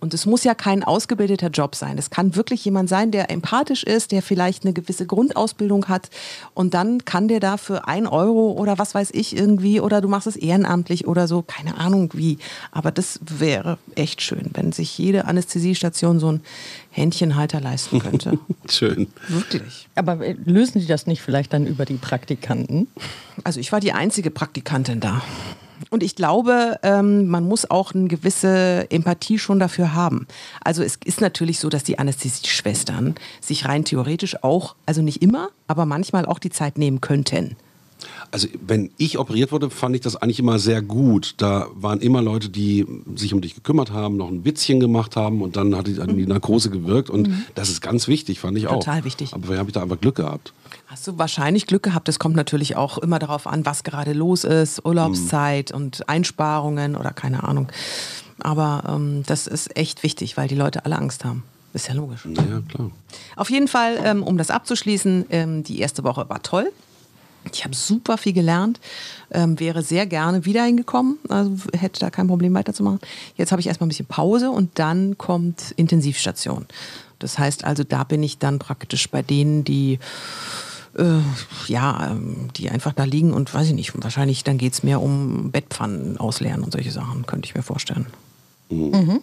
Und 0.00 0.14
es 0.14 0.26
muss 0.26 0.44
ja 0.44 0.54
kein 0.54 0.84
ausgebildeter 0.84 1.48
Job 1.48 1.74
sein. 1.74 1.98
Es 1.98 2.10
kann 2.10 2.36
wirklich 2.36 2.64
jemand 2.64 2.88
sein, 2.88 3.10
der 3.10 3.30
empathisch 3.30 3.82
ist, 3.82 4.12
der 4.12 4.22
vielleicht 4.22 4.64
eine 4.64 4.72
gewisse 4.72 5.06
Grundausbildung 5.06 5.88
hat 5.88 6.10
und 6.54 6.74
dann 6.74 7.04
kann 7.04 7.28
der 7.28 7.40
da 7.40 7.56
für 7.56 7.88
ein 7.88 8.06
Euro 8.06 8.52
oder 8.52 8.78
was 8.78 8.94
weiß 8.94 9.10
ich 9.12 9.36
irgendwie 9.36 9.80
oder 9.80 10.00
du 10.00 10.08
machst 10.08 10.26
es 10.26 10.36
ehrenamtlich 10.36 11.06
oder 11.06 11.26
so, 11.26 11.42
keine 11.42 11.76
Ahnung 11.76 12.10
wie. 12.14 12.38
Aber 12.70 12.92
das 12.92 13.18
wäre 13.22 13.78
echt 13.94 14.22
schön, 14.22 14.50
wenn 14.54 14.72
sich 14.72 14.96
jede 14.96 15.24
Anästhesiestation 15.24 16.20
so 16.20 16.32
ein 16.32 16.40
Händchenhalter 16.98 17.60
leisten 17.60 17.98
könnte. 18.00 18.38
Schön. 18.68 19.08
Wirklich. 19.28 19.88
Aber 19.94 20.24
äh, 20.24 20.36
lösen 20.44 20.80
die 20.80 20.86
das 20.86 21.06
nicht 21.06 21.22
vielleicht 21.22 21.52
dann 21.52 21.66
über 21.66 21.84
die 21.84 21.94
Praktikanten? 21.94 22.88
Also 23.44 23.60
ich 23.60 23.72
war 23.72 23.80
die 23.80 23.92
einzige 23.92 24.30
Praktikantin 24.30 25.00
da. 25.00 25.22
Und 25.90 26.02
ich 26.02 26.16
glaube, 26.16 26.78
ähm, 26.82 27.28
man 27.28 27.44
muss 27.44 27.70
auch 27.70 27.94
eine 27.94 28.08
gewisse 28.08 28.90
Empathie 28.90 29.38
schon 29.38 29.58
dafür 29.58 29.94
haben. 29.94 30.26
Also 30.62 30.82
es 30.82 30.98
ist 31.04 31.20
natürlich 31.20 31.60
so, 31.60 31.68
dass 31.68 31.84
die 31.84 31.98
Anästhesieschwestern 31.98 33.14
sich 33.40 33.66
rein 33.66 33.84
theoretisch 33.84 34.42
auch, 34.42 34.74
also 34.86 35.02
nicht 35.02 35.22
immer, 35.22 35.48
aber 35.66 35.86
manchmal 35.86 36.26
auch 36.26 36.38
die 36.38 36.50
Zeit 36.50 36.78
nehmen 36.78 37.00
könnten. 37.00 37.56
Also 38.30 38.48
wenn 38.60 38.90
ich 38.98 39.18
operiert 39.18 39.52
wurde, 39.52 39.70
fand 39.70 39.94
ich 39.94 40.02
das 40.02 40.16
eigentlich 40.16 40.38
immer 40.38 40.58
sehr 40.58 40.82
gut. 40.82 41.34
Da 41.38 41.66
waren 41.74 42.00
immer 42.00 42.20
Leute, 42.20 42.48
die 42.48 42.86
sich 43.16 43.32
um 43.32 43.40
dich 43.40 43.54
gekümmert 43.54 43.90
haben, 43.90 44.16
noch 44.16 44.28
ein 44.28 44.44
Witzchen 44.44 44.80
gemacht 44.80 45.16
haben 45.16 45.40
und 45.40 45.56
dann 45.56 45.74
hat 45.74 45.86
die, 45.86 45.98
hat 45.98 46.10
die 46.10 46.26
Narkose 46.26 46.70
gewirkt. 46.70 47.10
Und 47.10 47.30
das 47.54 47.70
ist 47.70 47.80
ganz 47.80 48.08
wichtig, 48.08 48.40
fand 48.40 48.58
ich 48.58 48.66
auch. 48.66 48.76
Mhm. 48.76 48.80
Total 48.80 49.04
wichtig. 49.04 49.32
Aber 49.32 49.56
habe 49.56 49.68
ich 49.68 49.74
da 49.74 49.82
einfach 49.82 50.00
Glück 50.00 50.16
gehabt. 50.16 50.52
Hast 50.86 51.06
du 51.06 51.18
wahrscheinlich 51.18 51.66
Glück 51.66 51.82
gehabt. 51.82 52.08
Es 52.08 52.18
kommt 52.18 52.36
natürlich 52.36 52.76
auch 52.76 52.98
immer 52.98 53.18
darauf 53.18 53.46
an, 53.46 53.64
was 53.64 53.82
gerade 53.82 54.12
los 54.12 54.44
ist, 54.44 54.84
Urlaubszeit 54.84 55.72
und 55.72 56.08
Einsparungen 56.08 56.96
oder 56.96 57.10
keine 57.10 57.44
Ahnung. 57.44 57.68
Aber 58.40 58.84
ähm, 58.88 59.22
das 59.26 59.46
ist 59.46 59.76
echt 59.76 60.02
wichtig, 60.02 60.36
weil 60.36 60.48
die 60.48 60.54
Leute 60.54 60.84
alle 60.84 60.96
Angst 60.96 61.24
haben. 61.24 61.42
Ist 61.74 61.88
ja 61.88 61.94
logisch. 61.94 62.24
Naja, 62.24 62.62
klar. 62.68 62.90
Auf 63.36 63.50
jeden 63.50 63.68
Fall, 63.68 63.98
ähm, 64.02 64.22
um 64.22 64.38
das 64.38 64.50
abzuschließen, 64.50 65.26
ähm, 65.30 65.64
die 65.64 65.80
erste 65.80 66.04
Woche 66.04 66.28
war 66.28 66.42
toll. 66.42 66.72
Ich 67.54 67.64
habe 67.64 67.74
super 67.74 68.18
viel 68.18 68.32
gelernt, 68.32 68.80
ähm, 69.30 69.58
wäre 69.60 69.82
sehr 69.82 70.06
gerne 70.06 70.44
wieder 70.44 70.64
hingekommen, 70.64 71.18
also 71.28 71.52
hätte 71.76 72.00
da 72.00 72.10
kein 72.10 72.28
Problem 72.28 72.54
weiterzumachen. 72.54 73.00
Jetzt 73.36 73.52
habe 73.52 73.60
ich 73.60 73.66
erstmal 73.66 73.86
ein 73.86 73.90
bisschen 73.90 74.06
Pause 74.06 74.50
und 74.50 74.78
dann 74.78 75.18
kommt 75.18 75.72
Intensivstation. 75.72 76.66
Das 77.18 77.38
heißt 77.38 77.64
also, 77.64 77.84
da 77.84 78.04
bin 78.04 78.22
ich 78.22 78.38
dann 78.38 78.58
praktisch 78.58 79.08
bei 79.10 79.22
denen, 79.22 79.64
die 79.64 79.98
äh, 80.96 81.20
ja, 81.66 82.10
ähm, 82.10 82.48
die 82.56 82.70
einfach 82.70 82.92
da 82.92 83.04
liegen 83.04 83.32
und 83.32 83.52
weiß 83.52 83.68
ich 83.68 83.74
nicht, 83.74 83.92
wahrscheinlich 84.02 84.44
dann 84.44 84.58
geht 84.58 84.72
es 84.72 84.82
mehr 84.82 85.00
um 85.00 85.50
Bettpfannen 85.50 86.18
ausleeren 86.18 86.62
und 86.62 86.72
solche 86.72 86.90
Sachen, 86.90 87.26
könnte 87.26 87.46
ich 87.46 87.54
mir 87.54 87.62
vorstellen. 87.62 88.06
Mhm. 88.70 89.20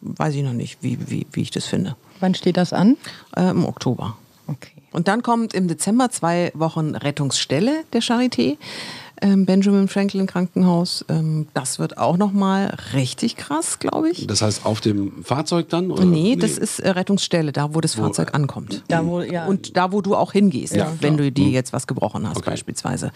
Weiß 0.00 0.34
ich 0.34 0.42
noch 0.42 0.52
nicht, 0.52 0.78
wie, 0.82 0.98
wie, 1.10 1.26
wie 1.32 1.42
ich 1.42 1.50
das 1.50 1.66
finde. 1.66 1.96
Wann 2.20 2.34
steht 2.34 2.56
das 2.56 2.72
an? 2.72 2.96
Äh, 3.36 3.50
Im 3.50 3.64
Oktober. 3.64 4.16
Okay. 4.46 4.70
Und 4.92 5.08
dann 5.08 5.22
kommt 5.22 5.54
im 5.54 5.68
Dezember 5.68 6.10
zwei 6.10 6.50
Wochen 6.54 6.94
Rettungsstelle 6.94 7.84
der 7.92 8.00
Charité. 8.02 8.56
ähm, 9.22 9.46
Benjamin 9.46 9.88
Franklin 9.88 10.26
Krankenhaus. 10.26 11.04
Ähm, 11.08 11.48
das 11.54 11.78
wird 11.78 11.96
auch 11.96 12.16
nochmal 12.18 12.76
richtig 12.92 13.36
krass, 13.36 13.78
glaube 13.78 14.10
ich. 14.10 14.26
Das 14.26 14.42
heißt, 14.42 14.66
auf 14.66 14.80
dem 14.82 15.24
Fahrzeug 15.24 15.68
dann? 15.70 15.90
Oder? 15.90 16.04
Nee, 16.04 16.36
das 16.36 16.58
ist 16.58 16.80
äh, 16.80 16.90
Rettungsstelle, 16.90 17.50
da 17.52 17.74
wo 17.74 17.80
das 17.80 17.94
Fahrzeug 17.94 18.34
ankommt. 18.34 18.84
Da, 18.88 19.04
wo, 19.06 19.20
ja, 19.22 19.46
Und 19.46 19.76
da, 19.76 19.90
wo 19.90 20.02
du 20.02 20.14
auch 20.14 20.32
hingehst, 20.32 20.74
Ja, 20.76 20.92
wenn 21.00 21.16
klar. 21.16 21.26
du 21.28 21.32
dir 21.32 21.48
jetzt 21.48 21.72
was 21.72 21.86
gebrochen 21.86 22.28
hast, 22.28 22.36
Okay. 22.38 22.50
beispielsweise. 22.50 23.10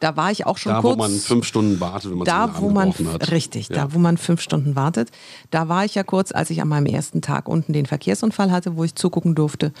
Da 0.00 0.16
war 0.16 0.30
ich 0.30 0.46
auch 0.46 0.58
schon 0.58 0.72
Da, 0.72 0.80
kurz. 0.82 0.94
wo 0.94 0.98
man 0.98 1.10
fünf 1.12 1.44
Stunden 1.46 1.80
wartet, 1.80 2.10
wenn 2.12 2.18
man 2.18 2.24
da, 2.26 2.46
den 2.46 2.54
Arm 2.54 2.62
wo 2.62 2.68
man 2.70 2.90
gebrochen 2.92 3.12
hat. 3.14 3.30
richtig, 3.32 3.68
Ja. 3.70 3.76
da, 3.86 3.94
wo 3.94 3.98
man 3.98 4.16
fünf 4.18 4.40
Stunden 4.42 4.76
wartet. 4.76 5.08
Da 5.50 5.68
war 5.68 5.84
ich 5.86 5.94
ja 5.96 6.02
kurz, 6.04 6.30
als 6.30 6.50
ich 6.50 6.60
an 6.62 6.68
meinem 6.68 6.86
ersten 6.86 7.20
Tag 7.22 7.48
unten 7.48 7.72
den 7.72 7.86
Verkehrsunfall 7.86 8.52
hatte, 8.52 8.76
wo 8.76 8.84
ich 8.84 8.94
zugucken 8.94 9.34
durfte. 9.34 9.72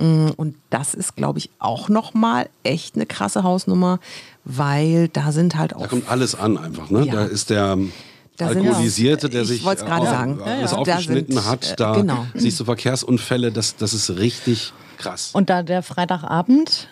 Mm, 0.00 0.30
Und 0.36 0.54
das 0.70 0.94
ist, 0.94 1.14
glaube 1.16 1.38
ich, 1.38 1.50
auch 1.58 1.88
noch 1.88 2.14
mal 2.14 2.48
echt 2.62 2.94
eine 2.96 3.06
krasse 3.06 3.42
Hausnummer, 3.42 4.00
weil 4.44 5.08
da 5.08 5.30
sind 5.32 5.56
halt 5.56 5.72
Da 5.72 5.76
auch 5.76 5.88
kommt 5.88 6.08
alles 6.10 6.34
an 6.34 6.56
einfach. 6.58 6.90
Ne? 6.90 7.04
Ja. 7.06 7.12
Da 7.14 7.24
ist 7.24 7.50
der 7.50 7.76
Da 8.36 8.46
Alkoholisierte, 8.46 9.28
der 9.28 9.42
Ich 9.42 9.48
sich 9.48 9.62
äh, 9.66 9.76
sagen. 9.76 10.40
alles 10.42 10.70
Ja, 10.70 10.76
ja. 10.76 10.78
aufgeschnitten 10.78 11.34
Da 11.34 11.40
sind, 11.42 11.50
hat. 11.50 11.70
äh, 11.72 11.76
Da 11.76 11.92
genau. 11.96 12.26
siehst 12.34 12.58
du 12.58 12.64
Verkehrsunfälle, 12.64 13.52
das, 13.52 13.76
das 13.76 13.92
ist 13.92 14.10
richtig 14.10 14.72
krass. 15.00 15.30
und 15.32 15.50
da 15.50 15.62
der 15.62 15.82
Freitagabend, 15.82 16.88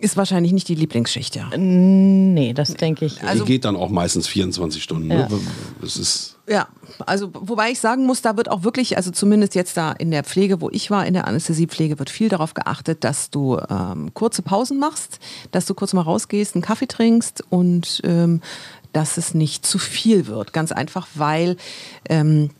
ist 0.00 0.16
wahrscheinlich 0.16 0.52
nicht 0.52 0.68
die 0.68 0.74
Lieblingsschicht, 0.74 1.36
ja. 1.36 1.48
nee, 1.56 2.52
das 2.52 2.74
denke 2.74 3.04
ich. 3.04 3.18
Die 3.18 3.44
geht 3.44 3.64
dann 3.64 3.76
auch 3.76 3.90
meistens 3.90 4.26
24 4.26 4.82
Stunden. 4.82 5.10
Ja. 5.10 5.28
Ne? 5.28 5.40
Das 5.80 5.96
ist 5.96 6.36
Ja, 6.48 6.68
also 7.06 7.30
wobei 7.32 7.70
ich 7.70 7.78
sagen 7.78 8.06
muss, 8.06 8.22
da 8.22 8.36
wird 8.36 8.50
auch 8.50 8.64
wirklich, 8.64 8.96
also 8.96 9.10
zumindest 9.10 9.54
jetzt 9.54 9.76
da 9.76 9.92
in 9.92 10.10
der 10.10 10.24
Pflege, 10.24 10.60
wo 10.60 10.70
ich 10.70 10.90
war, 10.90 11.06
in 11.06 11.14
der 11.14 11.26
Anästhesiepflege, 11.28 11.98
wird 11.98 12.10
viel 12.10 12.28
darauf 12.28 12.54
geachtet, 12.54 13.04
dass 13.04 13.30
du 13.30 13.58
ähm, 13.70 14.12
kurze 14.14 14.42
Pausen 14.42 14.78
machst, 14.78 15.20
dass 15.52 15.66
du 15.66 15.74
kurz 15.74 15.92
mal 15.92 16.02
rausgehst, 16.02 16.54
einen 16.54 16.62
Kaffee 16.62 16.88
trinkst 16.88 17.44
und 17.50 18.00
ähm, 18.04 18.40
dass 18.92 19.18
es 19.18 19.34
nicht 19.34 19.66
zu 19.66 19.78
viel 19.78 20.26
wird. 20.26 20.52
Ganz 20.52 20.72
einfach, 20.72 21.06
weil 21.14 21.56
ähm, 22.08 22.50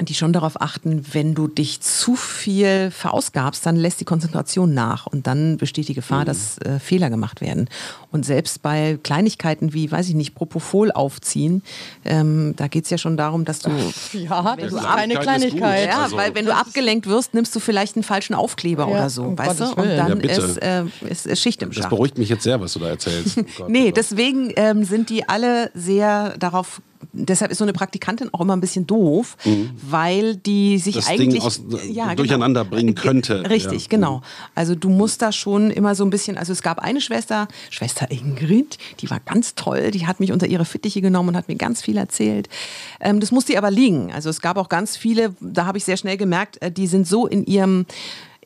die 0.00 0.14
schon 0.14 0.32
darauf 0.32 0.60
achten, 0.60 1.04
wenn 1.12 1.34
du 1.34 1.48
dich 1.48 1.80
zu 1.80 2.14
viel 2.14 2.90
verausgabst, 2.90 3.66
dann 3.66 3.74
lässt 3.76 4.00
die 4.00 4.04
Konzentration 4.04 4.72
nach 4.72 5.06
und 5.06 5.26
dann 5.26 5.56
besteht 5.56 5.88
die 5.88 5.94
Gefahr, 5.94 6.24
dass 6.24 6.58
äh, 6.58 6.78
Fehler 6.78 7.10
gemacht 7.10 7.40
werden. 7.40 7.68
Und 8.12 8.24
selbst 8.24 8.62
bei 8.62 8.98
Kleinigkeiten 9.02 9.72
wie, 9.74 9.90
weiß 9.90 10.08
ich 10.08 10.14
nicht, 10.14 10.34
Propofol 10.34 10.92
aufziehen, 10.92 11.62
ähm, 12.04 12.54
da 12.56 12.68
geht 12.68 12.84
es 12.84 12.90
ja 12.90 12.98
schon 12.98 13.16
darum, 13.16 13.44
dass 13.44 13.58
du 13.58 13.70
ja, 14.12 14.56
das 14.56 14.70
du 14.70 14.76
ist 14.76 14.84
ab- 14.84 14.96
keine 14.96 15.16
Kleinigkeit 15.16 15.88
ja, 15.88 16.02
Also- 16.04 16.16
weil 16.16 16.34
wenn 16.34 16.46
du 16.46 16.54
abgelenkt 16.54 17.06
wirst, 17.06 17.34
nimmst 17.34 17.54
du 17.56 17.60
vielleicht 17.60 17.96
einen 17.96 18.02
falschen 18.04 18.34
Aufkleber 18.34 18.84
Ja, 18.84 18.88
oder 18.94 19.10
so, 19.10 19.24
um 19.24 19.38
weißt 19.38 19.58
Gottes 19.58 19.74
du? 19.74 19.80
Und 19.82 19.88
dann 19.96 20.20
Ja, 20.20 20.30
ist, 20.30 20.56
äh, 20.62 20.84
ist, 21.08 21.26
ist 21.26 21.40
Schicht 21.42 21.60
im 21.62 21.70
Das 21.70 21.78
Schacht. 21.78 21.90
beruhigt 21.90 22.18
mich 22.18 22.28
jetzt 22.28 22.44
sehr, 22.44 22.60
was 22.60 22.72
du 22.74 22.78
da 22.78 22.88
erzählst. 22.88 23.38
Oh 23.38 23.42
Gott, 23.58 23.68
Nee, 23.70 23.80
oh 23.80 23.84
Gott. 23.86 23.96
deswegen 23.96 24.52
ähm, 24.56 24.84
sind 24.84 25.10
die 25.10 25.28
alle 25.28 25.70
sehr 25.74 26.36
darauf. 26.38 26.80
Deshalb 27.12 27.50
ist 27.50 27.58
so 27.58 27.64
eine 27.64 27.72
Praktikantin 27.72 28.28
auch 28.32 28.40
immer 28.40 28.54
ein 28.56 28.60
bisschen 28.60 28.86
doof, 28.86 29.36
weil 29.88 30.36
die 30.36 30.78
sich 30.78 30.94
Mhm. 30.96 30.98
Das 30.98 31.06
Ding 31.08 31.20
eigentlich 31.20 31.42
aus- 31.42 31.60
ja, 31.88 32.14
durcheinander 32.14 32.64
bringen 32.64 32.94
Ge- 32.94 33.02
könnte. 33.04 33.48
Richtig, 33.48 33.82
Ja. 33.84 33.88
genau. 33.88 34.22
Also 34.54 34.74
du 34.74 34.88
musst 34.88 35.22
da 35.22 35.32
schon 35.32 35.70
immer 35.70 35.94
so 35.94 36.04
ein 36.04 36.10
bisschen. 36.10 36.36
Also 36.36 36.52
es 36.52 36.62
gab 36.62 36.78
eine 36.80 37.00
Schwester, 37.00 37.48
Schwester 37.70 38.10
Ingrid, 38.10 38.78
die 39.00 39.10
war 39.10 39.20
ganz 39.20 39.54
toll. 39.54 39.90
Die 39.90 40.06
hat 40.06 40.20
mich 40.20 40.32
unter 40.32 40.46
ihre 40.46 40.64
Fittiche 40.64 41.00
genommen 41.00 41.30
und 41.30 41.36
hat 41.36 41.48
mir 41.48 41.56
ganz 41.56 41.82
viel 41.82 41.96
erzählt. 41.96 42.48
Ähm, 43.00 43.20
das 43.20 43.30
musste 43.32 43.52
ihr 43.52 43.58
aber 43.58 43.70
liegen. 43.70 44.12
Also 44.12 44.28
es 44.30 44.40
gab 44.40 44.56
auch 44.56 44.68
ganz 44.68 44.96
viele. 44.96 45.34
Da 45.40 45.66
habe 45.66 45.78
ich 45.78 45.84
sehr 45.84 45.96
schnell 45.96 46.16
gemerkt, 46.16 46.60
äh, 46.62 46.70
die 46.70 46.86
sind 46.86 47.06
so 47.06 47.26
in 47.26 47.44
ihrem 47.46 47.86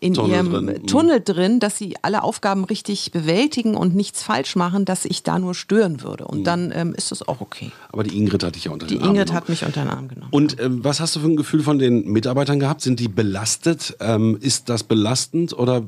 in 0.03 0.15
Tunnel 0.15 0.31
ihrem 0.33 0.51
drin, 0.51 0.65
mhm. 0.65 0.87
Tunnel 0.87 1.21
drin, 1.21 1.61
dass 1.61 1.79
sie 1.79 1.95
alle 2.03 2.23
Aufgaben 2.25 2.65
richtig 2.65 3.13
bewältigen 3.13 3.77
und 3.77 3.95
nichts 3.95 4.23
falsch 4.23 4.57
machen, 4.57 4.85
dass 4.85 5.05
ich 5.05 5.23
da 5.23 5.39
nur 5.39 5.55
stören 5.55 6.03
würde. 6.03 6.25
Und 6.25 6.45
dann 6.45 6.73
ähm, 6.75 6.93
ist 6.95 7.13
das 7.13 7.27
auch 7.27 7.41
okay. 7.41 7.71
Aber 7.93 8.03
die 8.03 8.17
Ingrid 8.17 8.43
hatte 8.43 8.59
ich 8.59 8.65
ja 8.65 8.73
unter 8.73 8.87
Die 8.87 8.95
den 8.95 9.03
Arm 9.03 9.11
Ingrid 9.11 9.27
genommen. 9.29 9.37
hat 9.43 9.49
mich 9.49 9.65
unter 9.65 9.83
den 9.83 9.91
Arm 9.91 10.09
genommen. 10.09 10.29
Und 10.33 10.61
ähm, 10.61 10.85
was 10.85 11.01
hast 11.01 11.15
du 11.15 11.21
für 11.21 11.29
ein 11.29 11.37
Gefühl 11.37 11.63
von 11.63 11.79
den 11.79 12.09
Mitarbeitern 12.09 12.59
gehabt? 12.59 12.81
Sind 12.81 12.99
die 12.99 13.09
belastet? 13.09 13.97
Ähm, 14.01 14.37
ist 14.41 14.69
das 14.69 14.83
belastend 14.83 15.53
oder 15.57 15.83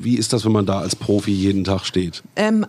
wie 0.00 0.16
ist 0.16 0.32
das, 0.32 0.44
wenn 0.44 0.52
man 0.52 0.64
da 0.64 0.78
als 0.78 0.96
Profi 0.96 1.32
jeden 1.32 1.64
Tag 1.64 1.84
steht? 1.84 2.22
Ähm, 2.36 2.66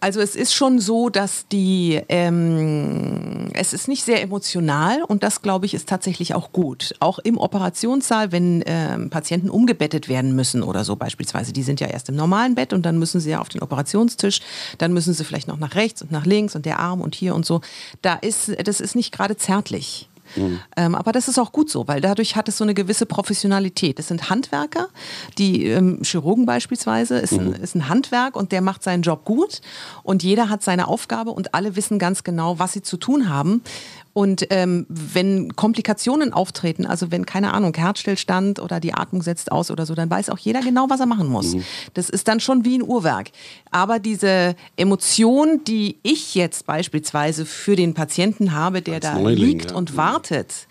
also 0.00 0.20
es 0.20 0.36
ist 0.36 0.52
schon 0.52 0.78
so, 0.78 1.08
dass 1.08 1.46
die, 1.48 2.00
ähm, 2.08 3.48
es 3.54 3.72
ist 3.72 3.88
nicht 3.88 4.04
sehr 4.04 4.22
emotional 4.22 5.02
und 5.02 5.22
das, 5.22 5.42
glaube 5.42 5.66
ich, 5.66 5.74
ist 5.74 5.88
tatsächlich 5.88 6.34
auch 6.34 6.52
gut. 6.52 6.94
Auch 7.00 7.18
im 7.18 7.38
Operationssaal, 7.38 8.32
wenn 8.32 8.62
ähm, 8.66 9.10
Patienten 9.10 9.50
umgebettet 9.50 10.08
werden 10.08 10.36
müssen 10.36 10.62
oder 10.62 10.84
so 10.84 10.96
beispielsweise, 10.96 11.52
die 11.52 11.62
sind 11.62 11.80
ja 11.80 11.86
erst 11.86 12.08
im 12.08 12.16
normalen 12.16 12.54
Bett 12.54 12.72
und 12.72 12.84
dann 12.84 12.98
müssen 12.98 13.20
sie 13.20 13.30
ja 13.30 13.40
auf 13.40 13.48
den 13.48 13.62
Operationstisch, 13.62 14.40
dann 14.78 14.92
müssen 14.92 15.14
sie 15.14 15.24
vielleicht 15.24 15.48
noch 15.48 15.58
nach 15.58 15.74
rechts 15.74 16.02
und 16.02 16.12
nach 16.12 16.26
links 16.26 16.54
und 16.54 16.66
der 16.66 16.78
Arm 16.78 17.00
und 17.00 17.14
hier 17.14 17.34
und 17.34 17.46
so. 17.46 17.60
Da 18.02 18.14
ist, 18.14 18.52
das 18.64 18.80
ist 18.80 18.94
nicht 18.94 19.12
gerade 19.12 19.36
zärtlich. 19.36 20.09
Ähm, 20.76 20.94
aber 20.94 21.12
das 21.12 21.28
ist 21.28 21.38
auch 21.38 21.52
gut 21.52 21.70
so, 21.70 21.88
weil 21.88 22.00
dadurch 22.00 22.36
hat 22.36 22.48
es 22.48 22.56
so 22.56 22.64
eine 22.64 22.74
gewisse 22.74 23.06
Professionalität. 23.06 23.98
Es 23.98 24.08
sind 24.08 24.30
Handwerker, 24.30 24.88
die 25.38 25.66
ähm, 25.66 26.00
Chirurgen 26.02 26.46
beispielsweise 26.46 27.18
ist, 27.18 27.32
ein, 27.32 27.52
ist 27.52 27.74
ein 27.74 27.88
Handwerk 27.88 28.36
und 28.36 28.52
der 28.52 28.60
macht 28.60 28.82
seinen 28.82 29.02
Job 29.02 29.24
gut 29.24 29.60
und 30.02 30.22
jeder 30.22 30.48
hat 30.48 30.62
seine 30.62 30.88
Aufgabe 30.88 31.30
und 31.30 31.54
alle 31.54 31.76
wissen 31.76 31.98
ganz 31.98 32.24
genau, 32.24 32.58
was 32.58 32.72
sie 32.72 32.82
zu 32.82 32.96
tun 32.96 33.28
haben. 33.28 33.62
Und 34.12 34.46
ähm, 34.50 34.86
wenn 34.88 35.54
Komplikationen 35.54 36.32
auftreten, 36.32 36.84
also 36.84 37.12
wenn, 37.12 37.26
keine 37.26 37.54
Ahnung, 37.54 37.72
Herzstillstand 37.74 38.58
oder 38.58 38.80
die 38.80 38.92
Atmung 38.92 39.22
setzt 39.22 39.52
aus 39.52 39.70
oder 39.70 39.86
so, 39.86 39.94
dann 39.94 40.10
weiß 40.10 40.30
auch 40.30 40.38
jeder 40.38 40.60
genau, 40.62 40.86
was 40.88 40.98
er 41.00 41.06
machen 41.06 41.28
muss. 41.28 41.54
Das 41.94 42.10
ist 42.10 42.26
dann 42.26 42.40
schon 42.40 42.64
wie 42.64 42.78
ein 42.78 42.82
Uhrwerk. 42.82 43.30
Aber 43.70 44.00
diese 44.00 44.56
Emotion, 44.76 45.62
die 45.64 45.96
ich 46.02 46.34
jetzt 46.34 46.66
beispielsweise 46.66 47.46
für 47.46 47.76
den 47.76 47.94
Patienten 47.94 48.52
habe, 48.52 48.82
der 48.82 48.94
Als 48.94 49.04
da 49.04 49.14
Neuling, 49.14 49.38
liegt 49.38 49.70
ja. 49.70 49.76
und 49.76 49.96
wartet, 49.96 50.66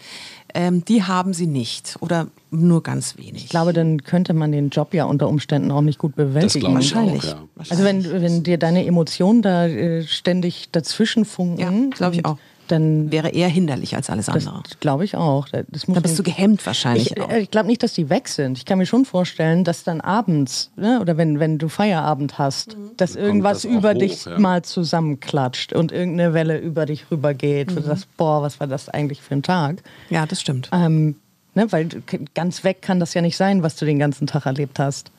ähm, 0.53 0.83
die 0.83 1.03
haben 1.03 1.33
sie 1.33 1.47
nicht 1.47 1.95
oder 2.01 2.27
nur 2.51 2.81
ganz 2.83 3.17
wenig. 3.17 3.43
Ich 3.45 3.49
glaube, 3.49 3.71
dann 3.71 4.03
könnte 4.03 4.33
man 4.33 4.51
den 4.51 4.69
Job 4.69 4.93
ja 4.93 5.05
unter 5.05 5.29
Umständen 5.29 5.69
auch 5.71 5.81
nicht 5.81 5.99
gut 5.99 6.13
Das 6.17 6.25
bewältigen. 6.25 6.65
glaube 6.65 6.81
ich 6.81 6.93
auch, 6.93 6.97
Wahrscheinlich. 6.97 7.23
ja. 7.23 7.43
Also 7.69 7.83
wenn, 7.83 8.03
wenn 8.21 8.43
dir 8.43 8.57
deine 8.57 8.85
Emotionen 8.85 9.41
da 9.43 9.67
äh, 9.67 10.03
ständig 10.07 10.69
dazwischen 10.71 11.23
funken, 11.25 11.59
Ja, 11.59 11.71
glaub 11.95 12.13
ich 12.13 12.25
auch. 12.25 12.37
Dann 12.71 13.11
wäre 13.11 13.29
eher 13.29 13.47
hinderlich 13.49 13.95
als 13.95 14.09
alles 14.09 14.27
das 14.27 14.35
andere. 14.47 14.63
glaube 14.79 15.03
ich 15.05 15.15
auch. 15.15 15.47
Das 15.49 15.87
muss 15.87 15.95
Da 15.95 16.01
bist 16.01 16.17
du 16.17 16.23
gehemmt 16.23 16.65
wahrscheinlich 16.65 17.11
Ich, 17.11 17.21
auch. 17.21 17.29
äh, 17.29 17.39
ich 17.39 17.51
glaube 17.51 17.67
nicht, 17.67 17.83
dass 17.83 17.93
die 17.93 18.09
weg 18.09 18.27
sind. 18.27 18.57
Ich 18.57 18.65
kann 18.65 18.77
mir 18.77 18.85
schon 18.85 19.05
vorstellen, 19.05 19.63
dass 19.63 19.83
dann 19.83 20.01
abends 20.01 20.71
ne, 20.75 20.99
oder 21.01 21.17
wenn, 21.17 21.39
wenn 21.39 21.57
du 21.57 21.67
Feierabend 21.69 22.37
hast, 22.37 22.77
Mhm. 22.77 22.91
dass 22.97 23.15
irgendwas 23.15 23.63
das 23.63 23.71
über 23.71 23.93
hoch, 23.93 23.97
dich 23.99 24.25
ja. 24.25 24.39
mal 24.39 24.61
zusammenklatscht 24.63 25.73
und 25.73 25.91
irgendeine 25.91 26.33
Welle 26.33 26.57
über 26.59 26.85
dich 26.85 27.09
rübergeht. 27.11 27.71
Mhm. 27.71 27.77
Und 27.77 27.83
du 27.83 27.87
sagst, 27.89 28.07
boah, 28.17 28.41
was 28.41 28.59
war 28.59 28.67
das 28.67 28.89
eigentlich 28.89 29.21
für 29.21 29.35
ein 29.35 29.43
Tag? 29.43 29.77
Ja, 30.09 30.25
das 30.25 30.41
stimmt. 30.41 30.69
Ähm, 30.71 31.15
ne, 31.55 31.71
weil 31.71 31.89
ganz 32.33 32.63
weg 32.63 32.81
kann 32.81 32.99
das 32.99 33.13
ja 33.13 33.21
nicht 33.21 33.37
sein, 33.37 33.63
was 33.63 33.75
du 33.75 33.85
den 33.85 33.99
ganzen 33.99 34.27
Tag 34.27 34.45
erlebt 34.45 34.79
hast. 34.79 35.11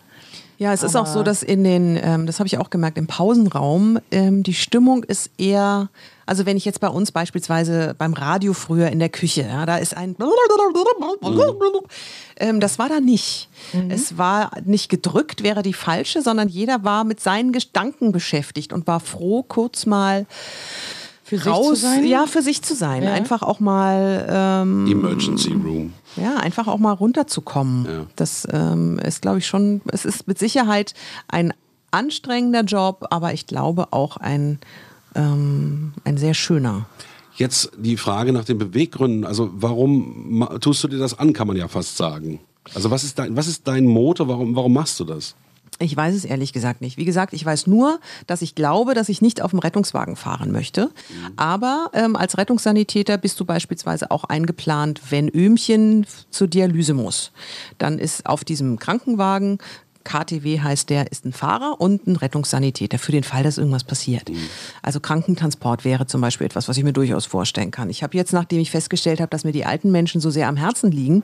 Ja, 0.61 0.75
es 0.75 0.83
ist 0.83 0.95
auch 0.95 1.07
so, 1.07 1.23
dass 1.23 1.43
in 1.43 1.65
den, 1.65 1.99
ähm, 2.03 2.27
das 2.27 2.39
habe 2.39 2.47
ich 2.47 2.59
auch 2.59 2.69
gemerkt, 2.69 2.99
im 2.99 3.07
Pausenraum, 3.07 3.99
ähm, 4.11 4.43
die 4.43 4.53
Stimmung 4.53 5.05
ist 5.05 5.31
eher, 5.39 5.89
also 6.27 6.45
wenn 6.45 6.59
ich 6.59 6.67
jetzt 6.67 6.81
bei 6.81 6.89
uns 6.89 7.13
beispielsweise 7.13 7.95
beim 7.97 8.13
Radio 8.13 8.53
früher 8.53 8.89
in 8.89 8.99
der 8.99 9.09
Küche, 9.09 9.41
ja, 9.41 9.65
da 9.65 9.79
ist 9.79 9.97
ein, 9.97 10.17
ähm, 12.37 12.61
das 12.61 12.79
war 12.79 12.91
da 12.91 13.01
nicht. 13.01 13.49
Es 13.89 14.19
war 14.19 14.51
nicht 14.67 14.91
gedrückt, 14.91 15.43
wäre 15.43 15.63
die 15.63 15.73
falsche, 15.73 16.21
sondern 16.21 16.47
jeder 16.49 16.85
war 16.85 17.05
mit 17.05 17.21
seinen 17.21 17.53
Gedanken 17.53 18.13
beschäftigt 18.13 18.75
und 18.75 18.87
war 18.87 19.01
froh, 19.01 19.43
kurz 19.43 19.87
mal 19.87 20.27
Für 21.31 21.39
sich 21.39 21.47
raus, 21.47 21.69
zu 21.69 21.75
sein? 21.77 22.07
ja, 22.07 22.27
für 22.27 22.43
sich 22.43 22.61
zu 22.63 22.75
sein, 22.75 23.05
Ja. 23.05 23.13
einfach 23.13 23.43
auch 23.43 23.61
mal 23.61 24.27
ähm, 24.29 24.87
Emergency 24.91 25.53
Room. 25.53 25.93
ja, 26.17 26.37
einfach 26.37 26.67
auch 26.67 26.79
mal 26.79 26.93
runterzukommen. 26.93 27.85
Ja. 27.87 28.07
Das 28.17 28.47
ähm, 28.53 28.99
ist, 28.99 29.23
glaube 29.23 29.39
ich, 29.39 29.47
schon, 29.47 29.81
es 29.93 30.05
ist 30.05 30.27
mit 30.27 30.39
Sicherheit 30.39 30.95
ein 31.29 31.55
anstrengender 31.93 32.63
Job, 32.63 33.07
aber 33.11 33.33
ich 33.33 33.47
glaube 33.47 33.93
auch 33.93 34.17
ein, 34.17 34.59
ähm, 35.15 35.93
ein 36.05 36.17
sehr 36.19 36.35
schöner. 36.35 36.87
Jetzt 37.37 37.71
die 37.79 37.97
Frage 37.97 38.33
nach 38.33 38.45
den 38.45 38.59
Beweggründen. 38.59 39.25
Also 39.25 39.51
warum 39.55 40.47
tust 40.61 40.85
du 40.85 40.89
dir 40.89 40.99
das 40.99 41.19
an, 41.19 41.33
kann 41.33 41.47
man 41.47 41.57
ja 41.57 41.69
fast 41.69 41.97
sagen. 41.97 42.41
Also 42.75 42.91
was 42.91 43.03
ist 43.05 43.19
dein, 43.19 43.37
was 43.37 43.47
ist 43.47 43.67
dein 43.67 43.87
Motor? 43.87 44.29
Warum, 44.29 44.55
warum 44.57 44.73
machst 44.73 45.01
du 45.01 45.05
das? 45.05 45.35
Ich 45.81 45.97
weiß 45.97 46.15
es 46.15 46.25
ehrlich 46.27 46.53
gesagt 46.53 46.83
nicht. 46.83 46.99
Wie 46.99 47.07
gesagt, 47.07 47.33
ich 47.33 47.45
weiß 47.45 47.67
nur, 47.67 48.01
dass 48.27 48.43
ich 48.43 48.55
glaube, 48.55 48.95
dass 48.95 49.09
ich 49.09 49.23
nicht 49.23 49.41
auf 49.41 49.51
dem 49.51 49.61
Rettungswagen 49.61 50.15
fahren 50.15 50.53
möchte. 50.53 50.91
Aber 51.37 51.91
ähm, 51.95 52.17
als 52.17 52.37
Rettungssanitäter 52.37 53.17
bist 53.17 53.41
du 53.41 53.47
beispielsweise 53.47 54.11
auch 54.11 54.25
eingeplant, 54.25 55.01
wenn 55.11 55.29
Öhmchen 55.29 56.07
zur 56.31 56.49
Dialyse 56.49 56.93
muss. 56.93 57.33
Dann 57.79 57.99
ist 57.99 58.27
auf 58.27 58.45
diesem 58.45 58.79
Krankenwagen 58.79 59.59
KTW 60.05 60.61
heißt 60.61 60.91
der, 60.91 61.13
ist 61.13 61.25
ein 61.25 61.33
Fahrer 61.33 61.81
und 61.81 62.07
ein 62.07 62.17
Rettungssanitäter 62.17 62.99
für 62.99 63.13
den 63.13 63.23
Fall, 63.23 63.43
dass 63.43 63.59
irgendwas 63.59 63.85
passiert. 63.85 64.31
Also 64.83 65.01
Krankentransport 65.01 65.85
wäre 65.85 66.07
zum 66.07 66.21
Beispiel 66.21 66.47
etwas, 66.47 66.69
was 66.69 66.77
ich 66.77 66.85
mir 66.85 66.93
durchaus 66.93 67.27
vorstellen 67.27 67.71
kann. 67.71 67.91
Ich 67.91 68.03
habe 68.03 68.17
jetzt, 68.17 68.33
nachdem 68.33 68.61
ich 68.61 68.71
festgestellt 68.71 69.21
habe, 69.21 69.31
dass 69.31 69.45
mir 69.45 69.53
die 69.53 69.67
alten 69.67 69.91
Menschen 69.91 70.21
so 70.21 70.31
sehr 70.31 70.49
am 70.49 70.57
Herzen 70.57 70.91
liegen, 70.91 71.23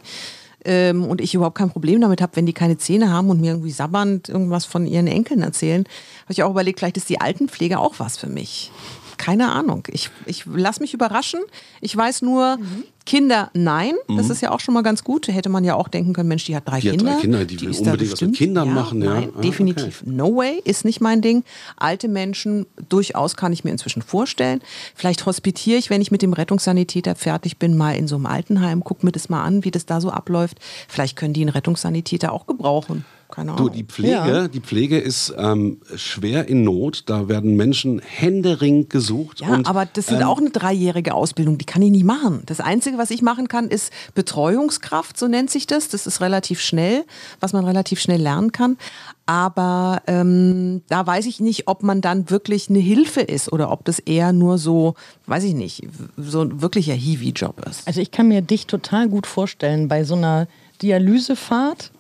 ähm, 0.64 1.05
und 1.05 1.21
ich 1.21 1.35
überhaupt 1.35 1.59
kein 1.59 1.71
Problem 1.71 2.01
damit 2.01 2.21
habe, 2.21 2.37
wenn 2.37 2.47
die 2.47 2.53
keine 2.53 2.79
Zähne 2.79 3.11
haben 3.11 3.31
und 3.31 3.40
mir 3.40 3.53
irgendwie 3.53 3.71
sabbernd 3.71 4.29
irgendwas 4.29 4.64
von 4.64 4.87
ihren 4.87 5.07
Enkeln 5.07 5.42
erzählen, 5.42 5.85
habe 6.25 6.33
ich 6.33 6.42
auch 6.42 6.51
überlegt, 6.51 6.81
vielleicht 6.81 6.97
ist 6.97 7.09
die 7.09 7.21
Altenpflege 7.21 7.79
auch 7.79 7.95
was 7.99 8.16
für 8.16 8.29
mich. 8.29 8.73
Keine 9.16 9.51
Ahnung. 9.53 9.85
Ich, 9.90 10.11
ich 10.27 10.45
lasse 10.47 10.81
mich 10.81 10.92
überraschen. 10.92 11.40
Ich 11.81 11.97
weiß 11.97 12.23
nur, 12.23 12.59
Kinder, 13.07 13.51
nein. 13.55 13.92
Das 14.16 14.29
ist 14.31 14.42
ja 14.42 14.51
auch 14.51 14.61
schon 14.61 14.75
mal 14.75 14.83
ganz 14.83 15.03
gut. 15.05 15.29
Hätte 15.29 15.49
man 15.49 15.64
ja 15.64 15.75
auch 15.77 15.88
denken 15.88 16.12
können, 16.12 16.29
Mensch, 16.29 16.45
die 16.45 16.55
hat 16.57 16.69
drei 16.69 16.81
Die 16.81 16.90
hat 16.90 16.97
Kinder. 16.99 17.12
drei 17.14 17.21
Kinder, 17.21 17.45
die 17.45 17.61
will 17.61 17.71
ist 17.71 17.81
da 17.87 17.92
unbedingt 17.92 18.12
was 18.12 18.21
mit 18.21 18.35
Kindern 18.37 18.75
machen, 18.75 19.01
ja. 19.01 19.14
Nein, 19.14 19.29
Ah, 19.37 19.40
definitiv. 19.40 20.03
No 20.05 20.37
way, 20.37 20.61
ist 20.64 20.85
nicht 20.85 21.01
mein 21.01 21.23
Ding. 21.23 21.45
Alte 21.77 22.09
Menschen, 22.09 22.66
durchaus 22.88 23.37
kann 23.37 23.53
ich 23.53 23.64
mir 23.64 23.71
inzwischen 23.71 24.03
vorstellen. 24.03 24.61
Vielleicht 24.95 25.25
hospitiere 25.25 25.79
ich, 25.79 25.88
wenn 25.88 26.03
ich 26.03 26.11
mit 26.11 26.21
dem 26.23 26.33
Rettungssanitäter 26.33 27.14
fertig 27.14 27.59
bin, 27.59 27.77
mal 27.77 27.97
in 27.97 28.09
so 28.09 28.16
einem 28.16 28.27
Altenheim, 28.27 28.83
guck 28.85 29.05
mir 29.05 29.12
das 29.12 29.29
mal 29.29 29.42
an, 29.45 29.64
wie 29.64 29.71
das 29.71 29.87
da 29.87 30.01
so 30.01 30.11
abläuft. 30.11 30.59
Vielleicht 30.88 31.16
können 31.16 31.33
die 31.33 31.40
einen 31.42 31.51
Rettungssanitäter 31.51 32.33
auch 32.33 32.47
gebrauchen. 32.47 33.05
Keine 33.37 33.53
Ahnung. 33.53 33.66
Du, 33.66 33.70
die 33.70 33.85
Pflege, 33.85 34.49
die 34.49 34.61
Pflege 34.61 34.99
ist 34.99 35.35
ähm, 35.37 35.79
schwer 35.94 36.49
in 36.49 36.64
Not. 36.64 37.03
Da 37.05 37.29
werden 37.29 37.55
Menschen 37.55 38.01
händeringend 38.01 38.88
gesucht. 38.88 39.42
Ja, 39.42 39.49
und, 39.49 39.66
aber 39.66 39.85
das 39.85 40.07
sind 40.07 40.22
ähm, 40.22 40.27
auch 40.27 40.38
eine 40.38 40.49
dreijährige 40.49 41.12
Ausbildung, 41.12 41.59
die 41.59 41.66
kann 41.66 41.83
ich 41.83 41.90
nicht 41.90 42.07
machen. 42.07 42.42
Das 42.46 42.61
Einzige, 42.61 42.96
was 42.96 43.11
ich 43.11 43.20
machen 43.20 43.46
kann, 43.49 43.68
ist 43.68 43.92
Betreuungskraft, 44.14 45.18
so 45.18 45.29
nennt 45.29 45.51
sich 45.51 45.66
das. 45.66 45.90
Das 45.90 46.07
ist 46.07 46.22
relativ 46.22 46.62
schnell, 46.62 47.05
was 47.38 47.53
man 47.53 47.66
relativ 47.66 48.01
schnell 48.01 48.22
lernen 48.22 48.53
kann. 48.53 48.79
Aber 49.27 50.01
ähm, 50.07 50.81
da 50.88 51.07
weiß 51.07 51.27
ich 51.27 51.38
nicht, 51.38 51.68
ob 51.68 51.83
man 51.83 52.01
dann 52.01 52.31
wirklich 52.31 52.70
eine 52.70 52.79
Hilfe 52.79 53.20
ist 53.20 53.53
oder 53.53 53.70
ob 53.70 53.85
das 53.85 53.99
eher 53.99 54.33
nur 54.33 54.57
so, 54.57 54.94
weiß 55.27 55.44
ich 55.44 55.55
nicht, 55.55 55.87
so 56.16 56.40
ein 56.40 56.62
wirklicher 56.62 56.94
Hiwi-Job 56.94 57.66
ist. 57.68 57.87
Also 57.87 58.01
ich 58.01 58.11
kann 58.11 58.29
mir 58.29 58.40
dich 58.40 58.66
total 58.66 59.11
gut 59.11 59.27
vorstellen 59.27 59.88
bei 59.88 60.05
so 60.05 60.14
einer 60.14 60.49
Dialysefahrt 60.81 61.90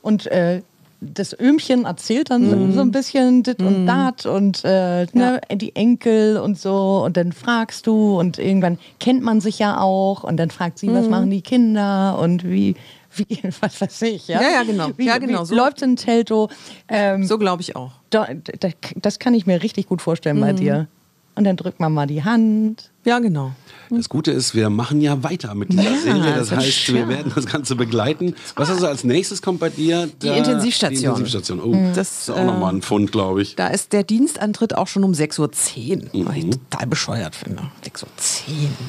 und 0.00 0.26
äh, 0.28 0.62
das 1.00 1.38
Öhmchen 1.38 1.84
erzählt 1.84 2.30
dann 2.30 2.48
so- 2.48 2.70
so 2.72 2.80
ein 2.80 2.90
bisschen 2.90 3.42
dit 3.42 3.62
und 3.62 3.86
dat 3.86 4.26
und 4.26 4.64
äh, 4.64 5.06
ne, 5.12 5.40
die 5.52 5.76
Enkel 5.76 6.38
und 6.38 6.58
so 6.58 7.02
und 7.04 7.16
dann 7.16 7.32
fragst 7.32 7.86
du 7.86 8.18
und 8.18 8.38
irgendwann 8.38 8.78
kennt 9.00 9.22
man 9.22 9.40
sich 9.40 9.58
ja 9.58 9.80
auch 9.80 10.24
und 10.24 10.36
dann 10.38 10.50
fragt 10.50 10.78
sie, 10.78 10.88
was 10.88 11.08
machen 11.08 11.30
die 11.30 11.42
Kinder 11.42 12.18
und 12.18 12.44
wie, 12.44 12.74
wie 13.16 13.38
was 13.60 13.80
weiß 13.80 14.02
ich, 14.02 14.28
ja? 14.28 14.40
Ja, 14.40 14.48
ja, 14.48 14.62
genau. 14.62 14.90
Wie, 14.96 15.06
Ja, 15.06 15.18
genau, 15.18 15.42
Wie 15.42 15.46
so. 15.46 15.54
läuft 15.54 15.82
in 15.82 15.96
Telto? 15.96 16.48
Ähm, 16.88 17.24
So 17.24 17.38
glaube 17.38 17.62
ich 17.62 17.76
auch. 17.76 17.92
da, 18.10 18.26
da, 18.60 18.68
das 18.96 19.18
kann 19.18 19.34
ich 19.34 19.46
mir 19.46 19.62
richtig 19.62 19.86
gut 19.88 20.00
vorstellen 20.02 20.40
bei 20.40 20.52
dir. 20.52 20.88
Und 21.36 21.44
dann 21.44 21.56
drückt 21.56 21.80
man 21.80 21.92
mal 21.92 22.06
die 22.06 22.24
Hand. 22.24 22.90
Ja, 23.04 23.18
genau. 23.20 23.52
Das 23.90 24.08
Gute 24.08 24.32
ist, 24.32 24.54
wir 24.54 24.68
machen 24.70 25.00
ja 25.00 25.22
weiter 25.22 25.54
mit 25.54 25.70
dieser 25.72 25.82
Ja, 25.82 25.96
Serie. 25.98 26.34
Das 26.34 26.50
heißt, 26.50 26.92
wir 26.92 27.08
werden 27.08 27.30
das 27.34 27.46
Ganze 27.46 27.76
begleiten. 27.76 28.34
Was 28.56 28.68
also 28.70 28.86
als 28.86 29.04
nächstes 29.04 29.42
kommt 29.42 29.60
bei 29.60 29.68
dir? 29.68 30.08
Die 30.22 30.28
Intensivstation. 30.28 30.98
Die 31.00 31.04
Intensivstation. 31.06 31.60
Oh, 31.60 31.72
das 31.72 31.94
Das, 31.96 32.20
ist 32.22 32.30
auch 32.30 32.44
nochmal 32.44 32.74
ein 32.74 32.82
Fund, 32.82 33.12
glaube 33.12 33.42
ich. 33.42 33.54
Da 33.54 33.68
ist 33.68 33.92
der 33.92 34.02
Dienstantritt 34.02 34.74
auch 34.76 34.88
schon 34.88 35.04
um 35.04 35.12
6.10 35.12 36.14
Uhr, 36.14 36.26
was 36.26 36.36
ich 36.36 36.50
total 36.50 36.86
bescheuert 36.88 37.36
finde. 37.36 37.62
6.10 37.84 38.02
Uhr, 38.02 38.08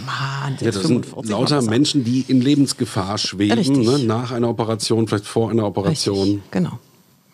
Mann. 0.05 0.57
Ja, 0.62 0.71
das 0.71 0.83
sind 0.83 1.05
6.45 1.05 1.15
war 1.15 1.23
lauter. 1.25 1.62
Menschen, 1.63 2.03
die 2.05 2.25
in 2.27 2.41
Lebensgefahr 2.41 3.17
schweben, 3.17 3.81
ne? 3.83 3.99
nach 3.99 4.31
einer 4.31 4.49
Operation, 4.49 5.07
vielleicht 5.07 5.25
vor 5.27 5.51
einer 5.51 5.67
Operation, 5.67 6.19
Richtig, 6.27 6.51
genau. 6.51 6.79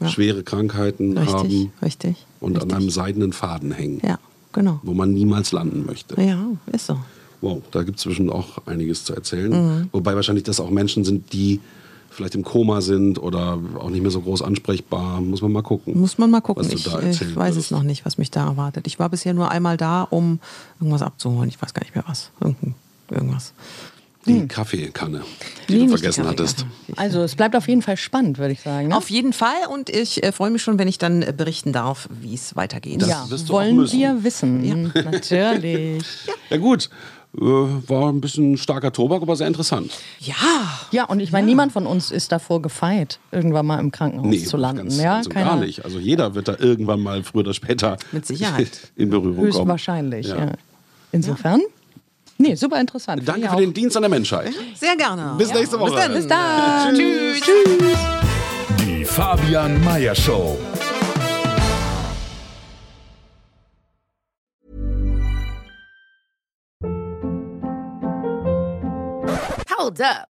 Ja. 0.01 0.09
schwere 0.09 0.43
Krankheiten 0.43 1.17
Richtig, 1.17 1.33
haben 1.35 1.71
richtig. 1.83 2.25
und 2.41 2.55
richtig. 2.57 2.71
an 2.73 2.77
einem 2.77 2.89
seidenen 2.89 3.31
Faden 3.31 3.71
hängen, 3.71 4.01
Ja, 4.03 4.17
genau. 4.53 4.79
wo 4.83 4.93
man 4.93 5.13
niemals 5.13 5.51
landen 5.51 5.85
möchte. 5.85 6.19
Ja, 6.21 6.45
ist 6.71 6.87
so. 6.87 6.97
Wow, 7.41 7.61
da 7.71 7.83
gibt 7.83 7.99
es 7.99 8.05
bestimmt 8.05 8.31
auch 8.31 8.65
einiges 8.65 9.03
zu 9.03 9.13
erzählen. 9.13 9.51
Mhm. 9.51 9.89
Wobei 9.91 10.15
wahrscheinlich 10.15 10.45
das 10.45 10.61
auch 10.61 10.69
Menschen 10.69 11.03
sind, 11.03 11.33
die 11.33 11.59
vielleicht 12.09 12.35
im 12.35 12.43
Koma 12.43 12.81
sind 12.81 13.21
oder 13.21 13.59
auch 13.79 13.89
nicht 13.89 14.01
mehr 14.01 14.11
so 14.11 14.21
groß 14.21 14.43
ansprechbar. 14.43 15.19
Muss 15.19 15.41
man 15.41 15.51
mal 15.51 15.63
gucken. 15.63 15.99
Muss 15.99 16.17
man 16.17 16.31
mal 16.31 16.41
gucken. 16.41 16.65
Ich, 16.71 16.87
äh, 16.87 17.09
ich 17.09 17.35
weiß 17.35 17.57
es 17.57 17.71
noch 17.71 17.83
nicht, 17.83 18.05
was 18.05 18.17
mich 18.17 18.31
da 18.31 18.45
erwartet. 18.45 18.87
Ich 18.87 18.99
war 18.99 19.09
bisher 19.09 19.33
nur 19.33 19.51
einmal 19.51 19.75
da, 19.75 20.03
um 20.03 20.39
irgendwas 20.79 21.01
abzuholen. 21.01 21.49
Ich 21.49 21.61
weiß 21.61 21.73
gar 21.73 21.83
nicht 21.83 21.95
mehr 21.95 22.05
was. 22.07 22.31
Irgendwas. 23.09 23.53
Die 24.25 24.47
Kaffeekanne, 24.47 25.21
die 25.67 25.73
Nee, 25.73 25.79
du 25.79 25.83
nicht 25.85 25.93
die 25.93 25.97
vergessen 25.99 26.25
hattest. 26.27 26.65
Also 26.95 27.21
es 27.21 27.35
bleibt 27.35 27.55
auf 27.55 27.67
jeden 27.67 27.81
Fall 27.81 27.97
spannend, 27.97 28.37
würde 28.37 28.53
ich 28.53 28.61
sagen. 28.61 28.87
Ne? 28.89 28.95
Auf 28.97 29.09
jeden 29.09 29.33
Fall 29.33 29.67
und 29.71 29.89
ich 29.89 30.23
äh, 30.23 30.31
freue 30.31 30.49
mich 30.51 30.61
schon, 30.61 30.79
wenn 30.79 30.87
ich 30.87 30.97
dann 30.97 31.21
äh, 31.21 31.33
berichten 31.35 31.73
darf, 31.73 32.07
wie 32.21 32.33
es 32.35 32.55
weitergeht. 32.55 33.01
Das 33.01 33.09
ja, 33.09 33.25
wirst 33.29 33.49
du 33.49 33.53
auch 33.53 33.57
wollen 33.59 33.91
wir 33.91 34.23
wissen. 34.23 34.91
Natürlich. 35.03 36.03
Ja 36.49 36.57
gut, 36.57 36.89
äh, 37.35 37.41
war 37.41 38.09
ein 38.09 38.21
bisschen 38.21 38.57
starker 38.57 38.91
Tobak, 38.91 39.21
aber 39.21 39.35
sehr 39.35 39.47
interessant. 39.47 39.91
Ja, 40.19 40.35
Ja, 40.91 41.05
und 41.05 41.19
ich 41.19 41.31
meine, 41.31 41.47
niemand 41.47 41.71
von 41.71 41.85
uns 41.87 42.11
ist 42.11 42.31
davor 42.31 42.61
gefeit, 42.61 43.19
irgendwann 43.31 43.65
mal 43.65 43.79
im 43.79 43.91
Krankenhaus 43.91 44.43
zu 44.45 44.57
landen. 44.57 44.83
ganz, 44.83 44.97
ja, 45.01 45.21
Keiner- 45.27 45.45
gar 45.51 45.55
nicht. 45.59 45.83
Also 45.83 45.99
jeder 45.99 46.35
wird 46.35 46.47
da 46.47 46.55
irgendwann 46.59 47.01
mal 47.01 47.23
früher 47.23 47.41
oder 47.41 47.53
später 47.53 47.97
Mit 48.11 48.25
Sicherheit. 48.25 48.69
in 48.95 49.09
Berührung 49.09 49.35
kommen. 49.35 49.47
Höchstwahrscheinlich. 49.47 50.27
Ja. 50.27 50.37
Ja. 50.45 50.51
Insofern, 51.11 51.61
nee, 52.43 52.55
super 52.55 52.79
interessant. 52.79 53.21
Danke 53.25 53.49
für 53.49 53.57
den 53.57 53.73
Dienst 53.73 53.95
an 53.95 54.03
der 54.03 54.09
Menschheit. 54.09 54.53
sehr 54.75 54.95
gerne. 54.95 55.35
Bis 55.37 55.53
nächste 55.53 55.79
Woche. 55.79 56.09
Bis 56.09 56.27
dann. 56.27 56.95
Bis 56.95 56.97
dann. 56.97 57.41
Tschüss. 57.41 57.97
Die 58.79 59.05
Fabian 59.05 59.83
Meyer 59.83 60.15
Show. 60.15 60.57
Hold 69.69 70.01
up. 70.01 70.32